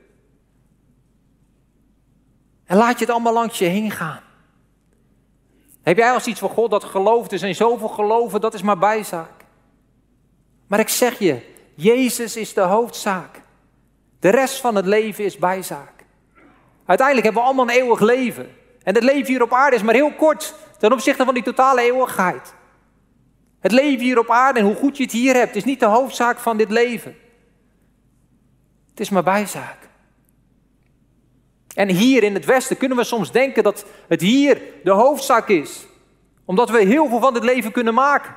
En 2.65 2.77
laat 2.77 2.99
je 2.99 3.05
het 3.05 3.15
allemaal 3.15 3.33
langs 3.33 3.59
je 3.59 3.65
heen 3.65 3.91
gaan. 3.91 4.21
Heb 5.83 5.97
jij 5.97 6.13
als 6.13 6.27
iets 6.27 6.41
van 6.41 6.49
God 6.49 6.71
dat 6.71 6.85
gelooft? 6.85 7.33
Er 7.33 7.39
zijn 7.39 7.55
zoveel 7.55 7.89
geloven, 7.89 8.41
dat 8.41 8.55
is 8.55 8.63
maar 8.63 8.79
bijzaak. 8.79 9.45
Maar 10.67 10.81
ik 10.81 10.89
zeg 10.89 11.19
je, 11.19 11.41
Jezus 11.75 12.37
is 12.37 12.55
de 12.55 12.61
hoofdzaak. 12.61 13.43
De 14.21 14.29
rest 14.29 14.61
van 14.61 14.75
het 14.75 14.87
leven 14.87 15.25
is 15.25 15.37
bijzaak. 15.37 16.05
Uiteindelijk 16.87 17.27
hebben 17.27 17.43
we 17.43 17.49
allemaal 17.49 17.69
een 17.69 17.83
eeuwig 17.83 18.01
leven. 18.01 18.51
En 18.83 18.95
het 18.95 19.05
leven 19.05 19.27
hier 19.27 19.43
op 19.43 19.53
aarde 19.53 19.77
is 19.77 19.83
maar 19.83 19.95
heel 19.95 20.13
kort 20.13 20.55
ten 20.79 20.93
opzichte 20.93 21.25
van 21.25 21.35
die 21.35 21.43
totale 21.43 21.81
eeuwigheid. 21.81 22.55
Het 23.61 23.73
leven 23.73 24.05
hier 24.05 24.19
op 24.19 24.31
aarde 24.31 24.59
en 24.59 24.65
hoe 24.65 24.75
goed 24.75 24.97
je 24.97 25.03
het 25.03 25.13
hier 25.13 25.35
hebt, 25.35 25.57
is 25.57 25.65
niet 25.65 25.81
de 25.81 25.87
hoofdzaak 25.87 26.39
van 26.39 26.57
dit 26.57 26.71
leven. 26.71 27.17
Het 28.91 29.01
is 29.01 29.11
maar 29.11 29.23
bijzaak. 29.23 29.82
En 31.75 31.89
hier 31.89 32.23
in 32.23 32.35
het 32.35 32.45
Westen 32.45 32.77
kunnen 32.77 32.97
we 32.97 33.05
soms 33.05 33.33
denken 33.33 33.63
dat 33.63 33.85
het 34.09 34.21
hier 34.21 34.63
de 34.85 34.91
hoofdzaak 34.91 35.49
is. 35.49 35.87
Omdat 36.45 36.71
we 36.71 36.85
heel 36.85 37.09
veel 37.09 37.21
van 37.21 37.35
dit 37.35 37.45
leven 37.45 37.73
kunnen 37.73 37.95
maken. 37.95 38.35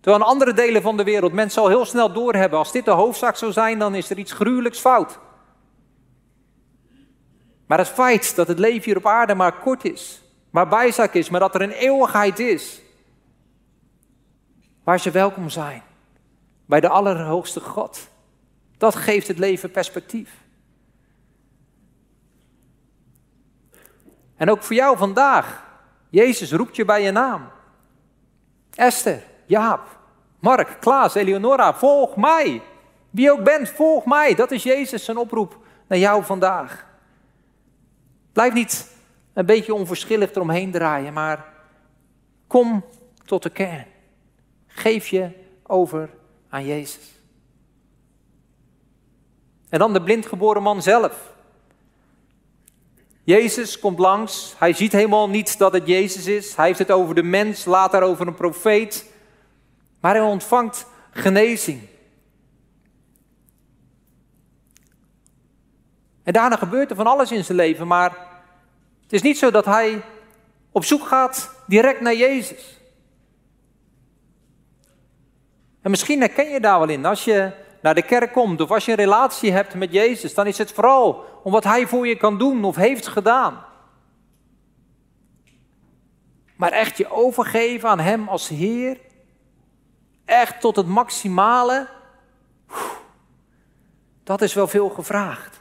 Terwijl 0.00 0.22
in 0.22 0.30
andere 0.30 0.52
delen 0.52 0.82
van 0.82 0.96
de 0.96 1.04
wereld 1.04 1.32
mensen 1.32 1.62
al 1.62 1.68
heel 1.68 1.84
snel 1.84 2.12
doorhebben. 2.12 2.58
Als 2.58 2.72
dit 2.72 2.84
de 2.84 2.90
hoofdzaak 2.90 3.36
zou 3.36 3.52
zijn, 3.52 3.78
dan 3.78 3.94
is 3.94 4.10
er 4.10 4.18
iets 4.18 4.32
gruwelijks 4.32 4.78
fout. 4.78 5.18
Maar 7.66 7.78
het 7.78 7.88
feit 7.88 8.36
dat 8.36 8.48
het 8.48 8.58
leven 8.58 8.84
hier 8.84 8.96
op 8.96 9.06
aarde 9.06 9.34
maar 9.34 9.58
kort 9.58 9.84
is, 9.84 10.22
maar 10.50 10.68
bijzaak 10.68 11.14
is, 11.14 11.30
maar 11.30 11.40
dat 11.40 11.54
er 11.54 11.62
een 11.62 11.70
eeuwigheid 11.70 12.38
is. 12.38 12.80
Waar 14.84 15.00
ze 15.00 15.10
welkom 15.10 15.48
zijn. 15.48 15.82
Bij 16.66 16.80
de 16.80 16.88
Allerhoogste 16.88 17.60
God. 17.60 18.08
Dat 18.78 18.94
geeft 18.94 19.28
het 19.28 19.38
leven 19.38 19.70
perspectief. 19.70 20.30
En 24.38 24.50
ook 24.50 24.62
voor 24.62 24.76
jou 24.76 24.96
vandaag. 24.96 25.66
Jezus 26.08 26.52
roept 26.52 26.76
je 26.76 26.84
bij 26.84 27.02
je 27.02 27.10
naam. 27.10 27.48
Esther, 28.74 29.22
Jaap, 29.46 29.98
Mark, 30.38 30.76
Klaas, 30.80 31.14
Eleonora, 31.14 31.74
volg 31.74 32.16
mij. 32.16 32.62
Wie 33.10 33.32
ook 33.32 33.44
bent, 33.44 33.68
volg 33.68 34.04
mij. 34.04 34.34
Dat 34.34 34.50
is 34.50 34.62
Jezus 34.62 35.04
zijn 35.04 35.16
oproep 35.16 35.58
naar 35.86 35.98
jou 35.98 36.24
vandaag. 36.24 36.86
Blijf 38.32 38.52
niet 38.52 38.96
een 39.32 39.46
beetje 39.46 39.74
onverschillig 39.74 40.30
eromheen 40.30 40.70
draaien, 40.70 41.12
maar 41.12 41.52
kom 42.46 42.84
tot 43.24 43.42
de 43.42 43.50
kern. 43.50 43.86
Geef 44.66 45.08
je 45.08 45.30
over 45.62 46.10
aan 46.48 46.64
Jezus. 46.64 47.12
En 49.68 49.78
dan 49.78 49.92
de 49.92 50.02
blindgeboren 50.02 50.62
man 50.62 50.82
zelf. 50.82 51.36
Jezus 53.28 53.78
komt 53.78 53.98
langs. 53.98 54.54
Hij 54.58 54.72
ziet 54.72 54.92
helemaal 54.92 55.28
niet 55.28 55.58
dat 55.58 55.72
het 55.72 55.86
Jezus 55.86 56.26
is. 56.26 56.56
Hij 56.56 56.66
heeft 56.66 56.78
het 56.78 56.90
over 56.90 57.14
de 57.14 57.22
mens, 57.22 57.64
later 57.64 58.02
over 58.02 58.26
een 58.26 58.34
profeet. 58.34 59.12
Maar 60.00 60.14
hij 60.14 60.24
ontvangt 60.24 60.86
genezing. 61.10 61.80
En 66.22 66.32
daarna 66.32 66.56
gebeurt 66.56 66.90
er 66.90 66.96
van 66.96 67.06
alles 67.06 67.32
in 67.32 67.44
zijn 67.44 67.58
leven, 67.58 67.86
maar 67.86 68.10
het 69.02 69.12
is 69.12 69.22
niet 69.22 69.38
zo 69.38 69.50
dat 69.50 69.64
hij 69.64 70.02
op 70.72 70.84
zoek 70.84 71.06
gaat 71.06 71.50
direct 71.66 72.00
naar 72.00 72.14
Jezus. 72.14 72.80
En 75.82 75.90
misschien 75.90 76.20
herken 76.20 76.50
je 76.50 76.60
daar 76.60 76.78
wel 76.78 76.88
in. 76.88 77.04
Als 77.04 77.24
je 77.24 77.52
naar 77.80 77.94
de 77.94 78.02
kerk 78.02 78.32
komt 78.32 78.60
of 78.60 78.70
als 78.70 78.84
je 78.84 78.90
een 78.90 78.96
relatie 78.96 79.52
hebt 79.52 79.74
met 79.74 79.92
Jezus, 79.92 80.34
dan 80.34 80.46
is 80.46 80.58
het 80.58 80.72
vooral 80.72 81.24
om 81.42 81.52
wat 81.52 81.64
Hij 81.64 81.86
voor 81.86 82.06
je 82.06 82.16
kan 82.16 82.38
doen 82.38 82.64
of 82.64 82.76
heeft 82.76 83.06
gedaan. 83.06 83.64
Maar 86.56 86.72
echt 86.72 86.96
je 86.96 87.10
overgeven 87.10 87.88
aan 87.88 88.00
Hem 88.00 88.28
als 88.28 88.48
Heer, 88.48 89.00
echt 90.24 90.60
tot 90.60 90.76
het 90.76 90.86
maximale, 90.86 91.88
dat 94.24 94.42
is 94.42 94.54
wel 94.54 94.66
veel 94.66 94.88
gevraagd. 94.88 95.60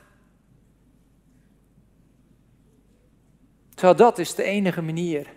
Terwijl 3.73 3.95
dat 3.95 4.17
is 4.17 4.35
de 4.35 4.43
enige 4.43 4.81
manier 4.81 5.27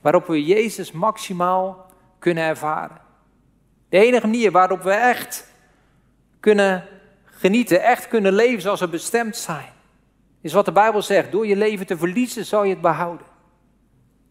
waarop 0.00 0.26
we 0.26 0.44
Jezus 0.44 0.92
maximaal 0.92 1.90
kunnen 2.18 2.44
ervaren. 2.44 3.00
De 3.88 3.98
enige 3.98 4.26
manier 4.26 4.50
waarop 4.50 4.82
we 4.82 4.90
echt 4.90 5.47
kunnen 6.40 6.84
genieten, 7.24 7.82
echt 7.82 8.08
kunnen 8.08 8.32
leven 8.32 8.62
zoals 8.62 8.80
we 8.80 8.88
bestemd 8.88 9.36
zijn. 9.36 9.72
Is 10.40 10.52
wat 10.52 10.64
de 10.64 10.72
Bijbel 10.72 11.02
zegt, 11.02 11.32
door 11.32 11.46
je 11.46 11.56
leven 11.56 11.86
te 11.86 11.98
verliezen 11.98 12.44
zal 12.44 12.64
je 12.64 12.70
het 12.70 12.80
behouden. 12.80 13.26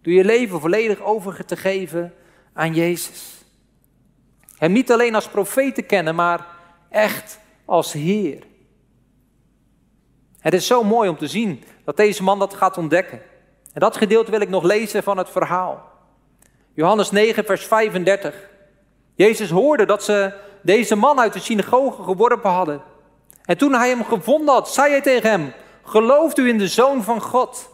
Door 0.02 0.14
je 0.14 0.24
leven 0.24 0.60
volledig 0.60 1.02
over 1.02 1.46
te 1.46 1.56
geven 1.56 2.14
aan 2.54 2.74
Jezus. 2.74 3.46
Hem 4.58 4.72
niet 4.72 4.92
alleen 4.92 5.16
als 5.16 5.28
profeet 5.28 5.76
te 5.76 5.82
kennen, 5.82 6.16
maar 6.16 6.46
echt 6.90 7.40
als 7.66 7.94
Heer. 7.94 8.44
Het 10.40 10.54
is 10.54 10.68
zo 10.68 10.84
mooi 10.84 11.10
om 11.10 11.18
te 11.18 11.28
zien 11.28 11.64
dat 11.84 11.98
deze 11.98 12.24
man 12.24 12.40
dat 12.40 12.54
gaat 12.54 12.78
ontdekken. 12.78 13.22
En 13.74 13.80
dat 13.80 13.98
gedeelte 13.98 14.32
wil 14.32 14.42
ik 14.42 14.50
nog 14.50 14.64
lezen 14.64 15.04
van 15.04 15.18
het 15.18 15.30
verhaal. 15.30 15.92
Johannes 16.74 17.12
9, 17.12 17.46
vers 17.46 17.66
35. 17.66 18.50
Jezus 19.18 19.50
hoorde 19.50 19.86
dat 19.86 20.04
ze 20.04 20.34
deze 20.62 20.96
man 20.96 21.20
uit 21.20 21.34
de 21.34 21.40
synagoge 21.40 22.04
geworpen 22.04 22.52
hadden. 22.52 22.82
En 23.46 23.58
toen 23.58 23.74
hij 23.74 23.90
hem 23.90 24.04
gevonden 24.04 24.54
had, 24.54 24.74
zei 24.74 24.92
hij 24.92 25.02
tegen 25.02 25.30
hem: 25.30 25.54
Gelooft 25.84 26.38
u 26.38 26.48
in 26.48 26.58
de 26.58 26.68
Zoon 26.68 27.04
van 27.04 27.22
God? 27.22 27.70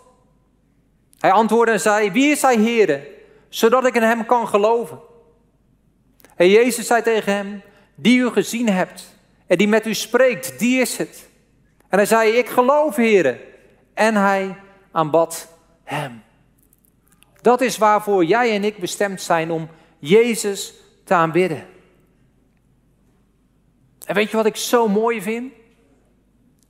Hij 1.19 1.31
antwoordde 1.31 1.73
en 1.73 1.79
zei: 1.79 2.11
Wie 2.11 2.31
is 2.31 2.41
hij, 2.41 2.55
Heere, 2.55 3.07
zodat 3.49 3.85
ik 3.85 3.95
in 3.95 4.01
hem 4.01 4.25
kan 4.25 4.47
geloven? 4.47 4.99
En 6.35 6.49
Jezus 6.49 6.87
zei 6.87 7.01
tegen 7.01 7.33
hem: 7.33 7.61
Die 7.95 8.19
u 8.19 8.29
gezien 8.29 8.69
hebt 8.69 9.13
en 9.47 9.57
die 9.57 9.67
met 9.67 9.85
u 9.85 9.93
spreekt, 9.93 10.59
die 10.59 10.81
is 10.81 10.97
het. 10.97 11.29
En 11.89 11.97
hij 11.97 12.05
zei, 12.05 12.31
ik 12.31 12.49
geloof, 12.49 12.95
heren. 12.95 13.39
En 13.93 14.15
hij 14.15 14.55
aanbad 14.91 15.47
hem. 15.83 16.23
Dat 17.41 17.61
is 17.61 17.77
waarvoor 17.77 18.25
jij 18.25 18.55
en 18.55 18.63
ik 18.63 18.77
bestemd 18.77 19.21
zijn 19.21 19.51
om 19.51 19.69
Jezus 19.99 20.73
te 21.03 21.13
aanbidden. 21.13 21.67
En 24.05 24.15
weet 24.15 24.29
je 24.29 24.37
wat 24.37 24.45
ik 24.45 24.55
zo 24.55 24.87
mooi 24.87 25.21
vind? 25.21 25.53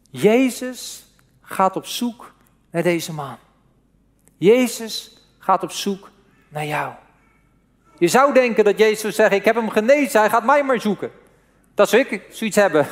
Jezus 0.09 1.05
gaat 1.41 1.75
op 1.75 1.85
zoek 1.85 2.33
naar 2.71 2.83
deze 2.83 3.13
man. 3.13 3.37
Jezus 4.37 5.17
gaat 5.39 5.63
op 5.63 5.71
zoek 5.71 6.09
naar 6.49 6.65
jou. 6.65 6.93
Je 7.97 8.07
zou 8.07 8.33
denken 8.33 8.63
dat 8.63 8.77
Jezus 8.77 8.99
zou 8.99 9.13
zeggen: 9.13 9.37
Ik 9.37 9.45
heb 9.45 9.55
hem 9.55 9.69
genezen, 9.69 10.19
hij 10.19 10.29
gaat 10.29 10.45
mij 10.45 10.63
maar 10.63 10.81
zoeken. 10.81 11.11
Dat 11.73 11.89
zou 11.89 12.01
ik 12.01 12.21
zoiets 12.29 12.55
hebben. 12.55 12.87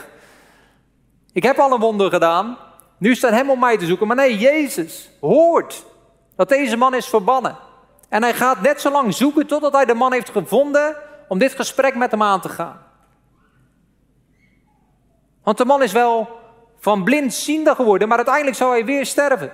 Ik 1.34 1.43
heb 1.43 1.58
al 1.58 1.71
een 1.71 1.80
wonder 1.80 2.10
gedaan, 2.10 2.58
nu 2.97 3.15
staat 3.15 3.32
hem 3.32 3.49
om 3.49 3.60
mij 3.60 3.77
te 3.77 3.86
zoeken. 3.86 4.08
Maar 4.08 4.15
nee, 4.15 4.38
Jezus 4.38 5.10
hoort 5.19 5.86
dat 6.36 6.49
deze 6.49 6.77
man 6.77 6.93
is 6.93 7.08
verbannen. 7.08 7.58
En 8.10 8.23
hij 8.23 8.34
gaat 8.34 8.62
net 8.62 8.82
zo 8.82 8.91
lang 8.91 9.13
zoeken 9.13 9.47
totdat 9.47 9.73
hij 9.73 9.86
de 9.86 9.93
man 9.93 10.13
heeft 10.13 10.30
gevonden 10.30 10.95
om 11.32 11.38
dit 11.38 11.56
gesprek 11.56 11.96
met 11.96 12.12
hem 12.12 12.22
aan 12.22 12.41
te 12.41 12.50
gaan. 12.50 12.82
Want 15.44 15.58
de 15.58 15.65
man 15.65 15.84
is 15.84 15.91
wel 15.91 16.30
van 16.80 17.04
blind 17.04 17.34
ziende 17.34 17.76
geworden, 17.76 18.08
maar 18.08 18.17
uiteindelijk 18.17 18.56
zou 18.56 18.72
hij 18.72 18.86
weer 18.86 19.06
sterven. 19.06 19.52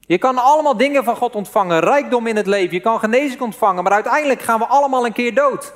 Je 0.00 0.18
kan 0.18 0.38
allemaal 0.38 0.76
dingen 0.76 1.04
van 1.04 1.16
God 1.16 1.34
ontvangen, 1.34 1.80
rijkdom 1.80 2.26
in 2.26 2.36
het 2.36 2.46
leven, 2.46 2.74
je 2.74 2.80
kan 2.80 2.98
genezing 2.98 3.40
ontvangen, 3.40 3.82
maar 3.82 3.92
uiteindelijk 3.92 4.40
gaan 4.40 4.58
we 4.58 4.66
allemaal 4.66 5.06
een 5.06 5.12
keer 5.12 5.34
dood. 5.34 5.72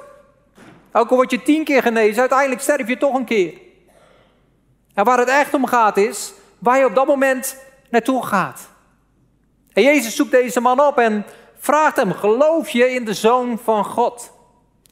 Ook 0.93 1.11
al 1.11 1.17
word 1.17 1.31
je 1.31 1.43
tien 1.43 1.65
keer 1.65 1.83
genezen, 1.83 2.21
uiteindelijk 2.21 2.61
sterf 2.61 2.89
je 2.89 2.97
toch 2.97 3.15
een 3.15 3.25
keer. 3.25 3.53
En 4.95 5.05
waar 5.05 5.19
het 5.19 5.29
echt 5.29 5.55
om 5.55 5.67
gaat 5.67 5.97
is, 5.97 6.33
waar 6.59 6.79
je 6.79 6.87
op 6.87 6.95
dat 6.95 7.07
moment 7.07 7.57
naartoe 7.91 8.27
gaat. 8.27 8.69
En 9.73 9.83
Jezus 9.83 10.17
zoekt 10.17 10.31
deze 10.31 10.61
man 10.61 10.81
op 10.81 10.99
en 10.99 11.27
vraagt 11.59 11.97
hem, 11.97 12.13
geloof 12.13 12.69
je 12.69 12.91
in 12.91 13.05
de 13.05 13.15
Zoon 13.15 13.59
van 13.59 13.85
God? 13.85 14.35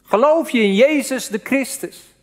Geloof 0.07 0.51
je 0.51 0.61
in 0.61 0.75
Jezus 0.75 1.29
de 1.29 1.41
Christus? 1.43 2.15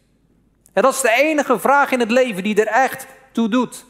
En 0.73 0.81
dat 0.81 0.93
is 0.93 1.01
de 1.01 1.11
enige 1.11 1.59
vraag 1.59 1.91
in 1.91 1.99
het 1.99 2.11
leven 2.11 2.43
die 2.43 2.61
er 2.61 2.67
echt 2.67 3.07
toe 3.31 3.49
doet. 3.49 3.85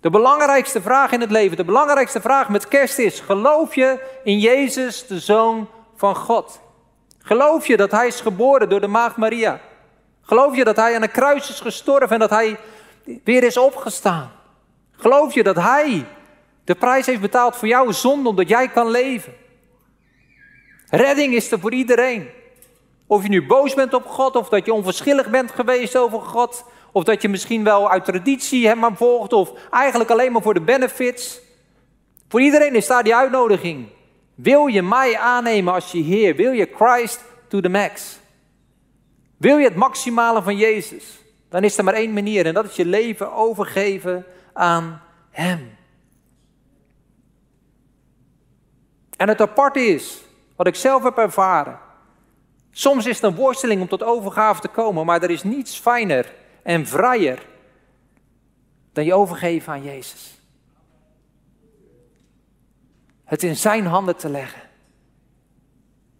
De 0.00 0.10
belangrijkste 0.10 0.82
vraag 0.82 1.12
in 1.12 1.20
het 1.20 1.30
leven, 1.30 1.56
de 1.56 1.64
belangrijkste 1.64 2.20
vraag 2.20 2.48
met 2.48 2.68
kerst 2.68 2.98
is: 2.98 3.20
geloof 3.20 3.74
je 3.74 4.00
in 4.24 4.38
Jezus, 4.38 5.06
de 5.06 5.20
Zoon 5.20 5.68
van 5.96 6.16
God? 6.16 6.60
Geloof 7.18 7.66
je 7.66 7.76
dat 7.76 7.90
Hij 7.90 8.06
is 8.06 8.20
geboren 8.20 8.68
door 8.68 8.80
de 8.80 8.86
Maagd 8.86 9.16
Maria? 9.16 9.60
Geloof 10.22 10.56
je 10.56 10.64
dat 10.64 10.76
Hij 10.76 10.94
aan 10.94 11.02
een 11.02 11.10
kruis 11.10 11.48
is 11.48 11.60
gestorven 11.60 12.10
en 12.10 12.18
dat 12.18 12.30
Hij 12.30 12.58
weer 13.24 13.42
is 13.42 13.56
opgestaan? 13.56 14.32
Geloof 14.92 15.34
je 15.34 15.42
dat 15.42 15.56
Hij 15.56 16.06
de 16.64 16.74
prijs 16.74 17.06
heeft 17.06 17.20
betaald 17.20 17.56
voor 17.56 17.68
jouw 17.68 17.90
zonde, 17.90 18.28
omdat 18.28 18.48
jij 18.48 18.68
kan 18.68 18.90
leven? 18.90 19.34
Redding 20.94 21.34
is 21.34 21.52
er 21.52 21.60
voor 21.60 21.72
iedereen. 21.72 22.28
Of 23.06 23.22
je 23.22 23.28
nu 23.28 23.46
boos 23.46 23.74
bent 23.74 23.94
op 23.94 24.06
God, 24.06 24.36
of 24.36 24.48
dat 24.48 24.64
je 24.66 24.72
onverschillig 24.72 25.30
bent 25.30 25.50
geweest 25.50 25.96
over 25.96 26.20
God, 26.20 26.64
of 26.92 27.04
dat 27.04 27.22
je 27.22 27.28
misschien 27.28 27.64
wel 27.64 27.90
uit 27.90 28.04
traditie 28.04 28.66
hem 28.66 28.84
aan 28.84 28.96
volgt, 28.96 29.32
of 29.32 29.52
eigenlijk 29.70 30.10
alleen 30.10 30.32
maar 30.32 30.42
voor 30.42 30.54
de 30.54 30.60
benefits. 30.60 31.40
Voor 32.28 32.40
iedereen 32.40 32.74
is 32.74 32.86
daar 32.86 33.02
die 33.02 33.14
uitnodiging. 33.14 33.86
Wil 34.34 34.66
je 34.66 34.82
mij 34.82 35.18
aannemen 35.18 35.72
als 35.72 35.92
je 35.92 36.02
Heer? 36.02 36.36
Wil 36.36 36.52
je 36.52 36.70
Christ 36.74 37.20
to 37.48 37.60
the 37.60 37.68
max? 37.68 38.18
Wil 39.36 39.56
je 39.56 39.64
het 39.64 39.76
maximale 39.76 40.42
van 40.42 40.56
Jezus? 40.56 41.04
Dan 41.48 41.64
is 41.64 41.78
er 41.78 41.84
maar 41.84 41.94
één 41.94 42.12
manier 42.12 42.46
en 42.46 42.54
dat 42.54 42.64
is 42.64 42.76
je 42.76 42.86
leven 42.86 43.32
overgeven 43.32 44.26
aan 44.52 45.02
Hem. 45.30 45.76
En 49.16 49.28
het 49.28 49.40
aparte 49.40 49.80
is, 49.80 50.22
wat 50.56 50.66
ik 50.66 50.74
zelf 50.74 51.02
heb 51.02 51.18
ervaren. 51.18 51.78
Soms 52.70 53.06
is 53.06 53.14
het 53.16 53.24
een 53.24 53.34
worsteling 53.34 53.80
om 53.80 53.88
tot 53.88 54.02
overgave 54.02 54.60
te 54.60 54.68
komen, 54.68 55.06
maar 55.06 55.22
er 55.22 55.30
is 55.30 55.42
niets 55.42 55.78
fijner 55.78 56.34
en 56.62 56.86
vrijer 56.86 57.46
dan 58.92 59.04
je 59.04 59.14
overgeven 59.14 59.72
aan 59.72 59.82
Jezus. 59.82 60.40
Het 63.24 63.42
in 63.42 63.56
Zijn 63.56 63.86
handen 63.86 64.16
te 64.16 64.28
leggen. 64.28 64.62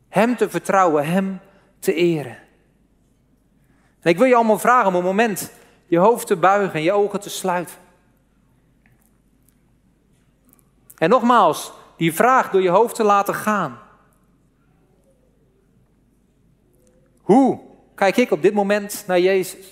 Hem 0.09 0.37
te 0.37 0.51
vertrouwen, 0.51 1.07
Hem 1.07 1.41
te 1.79 1.95
eren. 1.95 2.39
En 4.01 4.11
ik 4.11 4.19
wil 4.19 4.27
je 4.27 4.35
allemaal 4.35 4.59
vragen 4.59 4.89
om 4.89 4.95
een 4.95 5.05
moment 5.05 5.53
je 5.87 5.99
hoofd 5.99 6.27
te 6.27 6.37
buigen 6.37 6.75
en 6.75 6.83
je 6.83 6.93
ogen 6.93 7.21
te 7.21 7.31
sluiten. 7.31 7.77
En 10.97 11.09
nogmaals, 11.09 11.73
die 11.97 12.15
vraag 12.15 12.51
door 12.51 12.63
je 12.63 12.71
hoofd 12.71 12.95
te 12.95 13.05
laten 13.05 13.35
gaan. 13.35 13.79
Hoe 17.23 17.61
kijk 17.95 18.17
ik 18.17 18.31
op 18.31 18.43
dit 18.43 18.55
moment 18.55 19.05
naar 19.07 19.21
Jezus? 19.21 19.67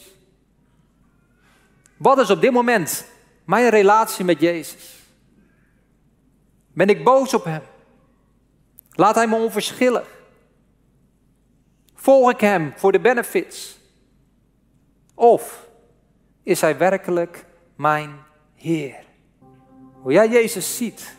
Wat 1.96 2.18
is 2.18 2.30
op 2.30 2.40
dit 2.40 2.52
moment 2.52 3.06
mijn 3.44 3.68
relatie 3.68 4.24
met 4.24 4.40
Jezus? 4.40 4.98
Ben 6.72 6.88
ik 6.88 7.04
boos 7.04 7.34
op 7.34 7.44
Hem? 7.44 7.62
Laat 8.90 9.14
Hij 9.14 9.26
me 9.26 9.36
onverschillig? 9.36 10.08
Volg 11.94 12.30
ik 12.30 12.40
Hem 12.40 12.72
voor 12.76 12.92
de 12.92 13.00
benefits? 13.00 13.78
Of 15.14 15.68
is 16.42 16.60
Hij 16.60 16.78
werkelijk 16.78 17.44
mijn 17.76 18.16
Heer? 18.54 19.04
Hoe 19.92 20.12
jij 20.12 20.28
Jezus 20.28 20.76
ziet, 20.76 21.16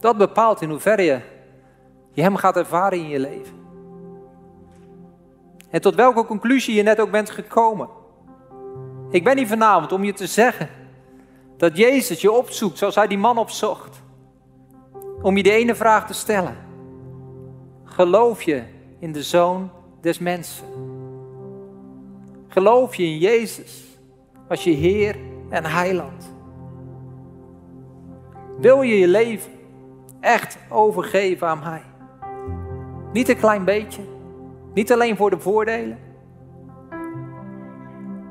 dat 0.00 0.18
bepaalt 0.18 0.60
in 0.60 0.70
hoeverre 0.70 1.02
je, 1.02 1.20
Hem 2.14 2.36
gaat 2.36 2.56
ervaren 2.56 2.98
in 2.98 3.08
je 3.08 3.18
leven. 3.18 3.59
En 5.70 5.80
tot 5.80 5.94
welke 5.94 6.24
conclusie 6.24 6.74
je 6.74 6.82
net 6.82 7.00
ook 7.00 7.10
bent 7.10 7.30
gekomen. 7.30 7.88
Ik 9.10 9.24
ben 9.24 9.36
hier 9.36 9.46
vanavond 9.46 9.92
om 9.92 10.04
je 10.04 10.12
te 10.12 10.26
zeggen 10.26 10.68
dat 11.56 11.76
Jezus 11.76 12.20
je 12.20 12.32
opzoekt 12.32 12.78
zoals 12.78 12.94
hij 12.94 13.06
die 13.06 13.18
man 13.18 13.38
opzocht. 13.38 14.02
Om 15.22 15.36
je 15.36 15.42
de 15.42 15.52
ene 15.52 15.74
vraag 15.74 16.06
te 16.06 16.14
stellen. 16.14 16.56
Geloof 17.84 18.42
je 18.42 18.62
in 18.98 19.12
de 19.12 19.22
Zoon 19.22 19.70
des 20.00 20.18
Mensen? 20.18 20.66
Geloof 22.48 22.94
je 22.94 23.02
in 23.02 23.18
Jezus 23.18 23.84
als 24.48 24.64
je 24.64 24.70
Heer 24.70 25.16
en 25.48 25.64
Heiland? 25.64 26.34
Wil 28.58 28.82
je 28.82 28.98
je 28.98 29.08
leven 29.08 29.52
echt 30.20 30.58
overgeven 30.68 31.48
aan 31.48 31.62
Hij? 31.62 31.82
Niet 33.12 33.28
een 33.28 33.38
klein 33.38 33.64
beetje, 33.64 34.02
niet 34.74 34.92
alleen 34.92 35.16
voor 35.16 35.30
de 35.30 35.40
voordelen, 35.40 35.98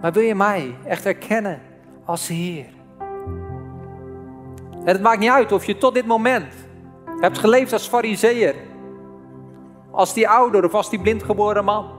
maar 0.01 0.11
wil 0.11 0.23
je 0.23 0.35
mij 0.35 0.75
echt 0.85 1.05
erkennen 1.05 1.61
als 2.05 2.27
Heer? 2.27 2.65
En 4.79 4.95
het 4.95 5.01
maakt 5.01 5.19
niet 5.19 5.29
uit 5.29 5.51
of 5.51 5.65
je 5.65 5.77
tot 5.77 5.93
dit 5.93 6.05
moment 6.05 6.53
hebt 7.19 7.37
geleefd 7.37 7.73
als 7.73 7.87
fariseer, 7.87 8.55
als 9.91 10.13
die 10.13 10.29
ouder 10.29 10.65
of 10.65 10.73
als 10.73 10.89
die 10.89 11.01
blindgeboren 11.01 11.63
man. 11.63 11.91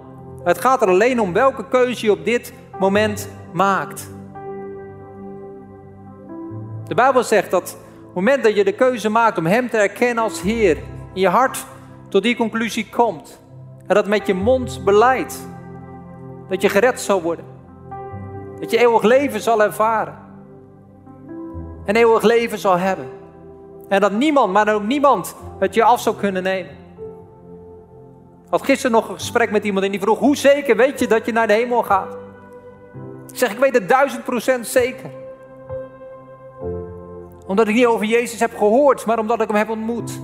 Het 0.45 0.59
gaat 0.59 0.83
er 0.83 0.89
alleen 0.89 1.21
om 1.21 1.33
welke 1.33 1.69
keuze 1.69 2.07
je 2.07 2.13
op 2.13 2.25
dit 2.25 2.53
moment 2.79 3.31
maakt. 3.53 4.11
De 6.85 6.95
Bijbel 6.95 7.25
zegt 7.25 7.51
dat 7.51 7.69
het 7.69 8.15
moment 8.15 8.43
dat 8.43 8.57
je 8.57 8.65
de 8.65 8.73
keuze 8.73 9.09
maakt 9.09 9.39
om 9.39 9.47
Hem 9.47 9.69
te 9.69 9.77
erkennen 9.77 10.25
als 10.25 10.41
Heer, 10.41 10.77
in 11.15 11.21
je 11.21 11.29
hart 11.29 11.67
tot 12.09 12.23
die 12.23 12.37
conclusie 12.37 12.89
komt 12.89 13.41
en 13.91 13.97
dat 13.97 14.07
met 14.07 14.27
je 14.27 14.35
mond 14.35 14.85
beleidt, 14.85 15.49
dat 16.49 16.63
je 16.63 16.69
gered 16.69 17.01
zal 17.01 17.23
worden. 17.23 17.45
Dat 18.61 18.71
je 18.71 18.79
eeuwig 18.79 19.03
leven 19.03 19.41
zal 19.41 19.63
ervaren. 19.63 20.19
En 21.85 21.97
eeuwig 21.97 22.23
leven 22.23 22.59
zal 22.59 22.79
hebben. 22.79 23.09
En 23.89 24.01
dat 24.01 24.13
niemand, 24.13 24.53
maar 24.53 24.75
ook 24.75 24.83
niemand, 24.83 25.37
het 25.59 25.75
je 25.75 25.85
af 25.85 26.01
zou 26.01 26.17
kunnen 26.17 26.43
nemen. 26.43 26.71
Ik 28.45 28.51
had 28.51 28.63
gisteren 28.63 28.93
nog 28.93 29.09
een 29.09 29.15
gesprek 29.15 29.51
met 29.51 29.65
iemand 29.65 29.85
en 29.85 29.91
die 29.91 30.01
vroeg: 30.01 30.19
Hoe 30.19 30.37
zeker 30.37 30.77
weet 30.77 30.99
je 30.99 31.07
dat 31.07 31.27
je 31.27 31.33
naar 31.33 31.47
de 31.47 31.53
hemel 31.53 31.83
gaat? 31.83 32.17
Ik 33.31 33.37
zeg: 33.39 33.53
Ik 33.53 33.59
weet 33.59 33.75
het 33.75 33.89
duizend 33.89 34.25
procent 34.25 34.67
zeker. 34.67 35.11
Omdat 37.47 37.69
ik 37.69 37.75
niet 37.75 37.87
over 37.87 38.07
Jezus 38.07 38.41
heb 38.41 38.57
gehoord, 38.57 39.07
maar 39.07 39.19
omdat 39.19 39.41
ik 39.41 39.49
hem 39.49 39.57
heb 39.57 39.71
ontmoet. 39.71 40.21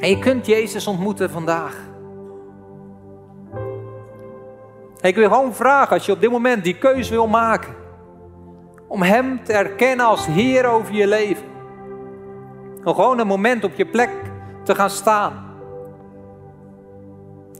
En 0.00 0.08
je 0.08 0.18
kunt 0.18 0.46
Jezus 0.46 0.86
ontmoeten 0.86 1.30
vandaag. 1.30 1.86
ik 5.00 5.14
wil 5.14 5.28
gewoon 5.28 5.54
vragen, 5.54 5.96
als 5.96 6.06
je 6.06 6.12
op 6.12 6.20
dit 6.20 6.30
moment 6.30 6.64
die 6.64 6.78
keuze 6.78 7.10
wil 7.10 7.26
maken, 7.26 7.74
om 8.88 9.02
Hem 9.02 9.44
te 9.44 9.52
erkennen 9.52 10.06
als 10.06 10.26
Heer 10.26 10.66
over 10.66 10.94
je 10.94 11.06
leven. 11.06 11.46
Om 12.84 12.94
gewoon 12.94 13.18
een 13.18 13.26
moment 13.26 13.64
op 13.64 13.74
je 13.74 13.86
plek 13.86 14.10
te 14.64 14.74
gaan 14.74 14.90
staan. 14.90 15.46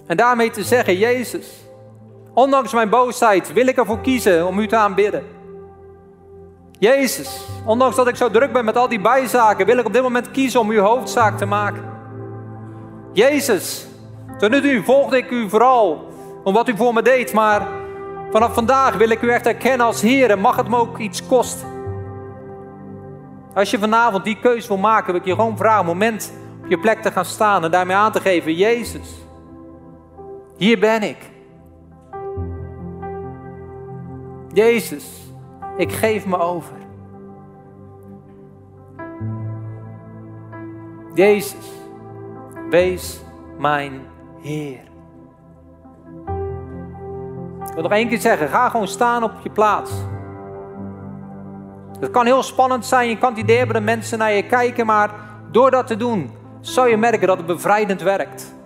En 0.06 0.16
daarmee 0.16 0.50
te 0.50 0.64
zeggen, 0.64 0.96
Jezus, 0.96 1.66
ondanks 2.34 2.72
mijn 2.72 2.88
boosheid 2.88 3.52
wil 3.52 3.66
ik 3.66 3.76
ervoor 3.76 4.00
kiezen 4.00 4.46
om 4.46 4.58
u 4.58 4.66
te 4.66 4.76
aanbidden. 4.76 5.22
Jezus, 6.78 7.46
ondanks 7.66 7.96
dat 7.96 8.08
ik 8.08 8.16
zo 8.16 8.30
druk 8.30 8.52
ben 8.52 8.64
met 8.64 8.76
al 8.76 8.88
die 8.88 9.00
bijzaken, 9.00 9.66
wil 9.66 9.78
ik 9.78 9.86
op 9.86 9.92
dit 9.92 10.02
moment 10.02 10.30
kiezen 10.30 10.60
om 10.60 10.70
uw 10.70 10.80
hoofdzaak 10.80 11.38
te 11.38 11.46
maken. 11.46 11.97
Jezus, 13.12 13.86
tot 14.38 14.50
nu 14.50 14.60
toe 14.60 14.82
volgde 14.84 15.16
ik 15.16 15.30
u 15.30 15.48
vooral 15.48 16.12
om 16.44 16.54
wat 16.54 16.68
u 16.68 16.76
voor 16.76 16.92
me 16.92 17.02
deed, 17.02 17.32
maar 17.32 17.68
vanaf 18.30 18.54
vandaag 18.54 18.96
wil 18.96 19.08
ik 19.08 19.22
u 19.22 19.30
echt 19.30 19.46
erkennen 19.46 19.86
als 19.86 20.00
Heer 20.00 20.30
en 20.30 20.40
mag 20.40 20.56
het 20.56 20.68
me 20.68 20.76
ook 20.76 20.98
iets 20.98 21.26
kosten. 21.26 21.68
Als 23.54 23.70
je 23.70 23.78
vanavond 23.78 24.24
die 24.24 24.38
keuze 24.40 24.68
wil 24.68 24.76
maken, 24.76 25.12
wil 25.12 25.20
ik 25.20 25.26
je 25.26 25.34
gewoon 25.34 25.56
vragen, 25.56 25.80
een 25.80 25.86
moment 25.86 26.32
op 26.62 26.70
je 26.70 26.78
plek 26.78 27.02
te 27.02 27.10
gaan 27.10 27.24
staan 27.24 27.64
en 27.64 27.70
daarmee 27.70 27.96
aan 27.96 28.12
te 28.12 28.20
geven, 28.20 28.54
Jezus, 28.54 29.08
hier 30.56 30.78
ben 30.78 31.02
ik. 31.02 31.16
Jezus, 34.52 35.06
ik 35.76 35.92
geef 35.92 36.26
me 36.26 36.38
over. 36.38 36.76
Jezus, 41.14 41.77
wees 42.70 43.20
mijn 43.58 44.00
Heer. 44.40 44.80
Ik 47.66 47.74
wil 47.74 47.82
nog 47.82 47.92
één 47.92 48.08
keer 48.08 48.20
zeggen, 48.20 48.48
ga 48.48 48.68
gewoon 48.68 48.88
staan 48.88 49.22
op 49.22 49.32
je 49.42 49.50
plaats. 49.50 49.90
Het 52.00 52.10
kan 52.10 52.26
heel 52.26 52.42
spannend 52.42 52.86
zijn, 52.86 53.08
je 53.08 53.18
kan 53.18 53.34
het 53.34 53.82
mensen 53.82 54.18
naar 54.18 54.32
je 54.32 54.46
kijken, 54.46 54.86
maar 54.86 55.10
door 55.50 55.70
dat 55.70 55.86
te 55.86 55.96
doen, 55.96 56.30
zal 56.60 56.86
je 56.86 56.96
merken 56.96 57.26
dat 57.26 57.36
het 57.36 57.46
bevrijdend 57.46 58.02
werkt. 58.02 58.56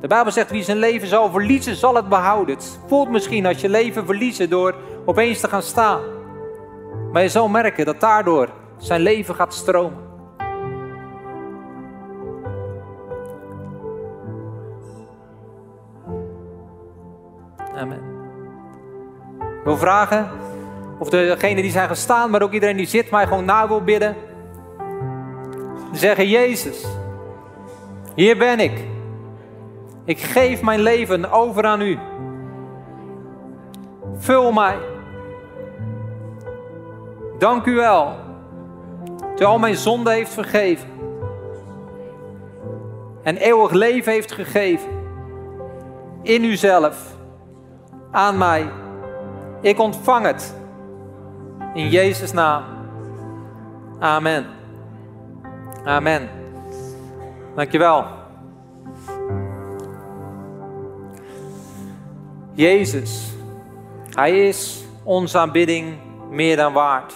De 0.00 0.06
Bijbel 0.06 0.32
zegt, 0.32 0.50
wie 0.50 0.62
zijn 0.62 0.76
leven 0.76 1.08
zal 1.08 1.30
verliezen, 1.30 1.76
zal 1.76 1.94
het 1.94 2.08
behouden. 2.08 2.54
Het 2.54 2.78
voelt 2.86 3.10
misschien 3.10 3.46
als 3.46 3.60
je 3.60 3.68
leven 3.68 4.06
verliezen 4.06 4.50
door 4.50 4.74
opeens 5.04 5.40
te 5.40 5.48
gaan 5.48 5.62
staan. 5.62 6.00
Maar 7.12 7.22
je 7.22 7.28
zal 7.28 7.48
merken 7.48 7.84
dat 7.84 8.00
daardoor 8.00 8.48
zijn 8.78 9.00
leven 9.00 9.34
gaat 9.34 9.54
stromen. 9.54 10.05
Amen. 17.76 18.00
Ik 19.38 19.64
wil 19.64 19.76
vragen 19.76 20.30
of 20.98 21.10
degenen 21.10 21.62
die 21.62 21.72
zijn 21.72 21.88
gestaan, 21.88 22.30
maar 22.30 22.42
ook 22.42 22.52
iedereen 22.52 22.76
die 22.76 22.86
zit, 22.86 23.10
mij 23.10 23.26
gewoon 23.26 23.44
na 23.44 23.68
wil 23.68 23.82
bidden. 23.82 24.16
Zeggen, 25.92 26.28
Jezus, 26.28 26.86
hier 28.14 28.36
ben 28.36 28.60
ik. 28.60 28.84
Ik 30.04 30.18
geef 30.18 30.62
mijn 30.62 30.80
leven 30.80 31.30
over 31.30 31.64
aan 31.64 31.80
u. 31.80 31.98
Vul 34.16 34.52
mij. 34.52 34.76
Dank 37.38 37.66
u 37.66 37.74
wel. 37.74 38.14
Dat 39.30 39.40
u 39.40 39.44
al 39.44 39.58
mijn 39.58 39.76
zonde 39.76 40.10
heeft 40.10 40.32
vergeven. 40.32 40.88
En 43.22 43.36
eeuwig 43.36 43.70
leven 43.70 44.12
heeft 44.12 44.32
gegeven. 44.32 44.90
In 46.22 46.44
uzelf. 46.44 47.15
Aan 48.16 48.38
mij. 48.38 48.68
Ik 49.60 49.78
ontvang 49.78 50.26
het. 50.26 50.54
In 51.74 51.88
Jezus' 51.88 52.32
naam. 52.32 52.64
Amen. 53.98 54.46
Amen. 55.84 56.28
Dankjewel. 57.54 58.04
Jezus, 62.54 63.32
Hij 64.10 64.48
is 64.48 64.84
onze 65.02 65.38
aanbidding 65.38 65.98
meer 66.30 66.56
dan 66.56 66.72
waard. 66.72 67.12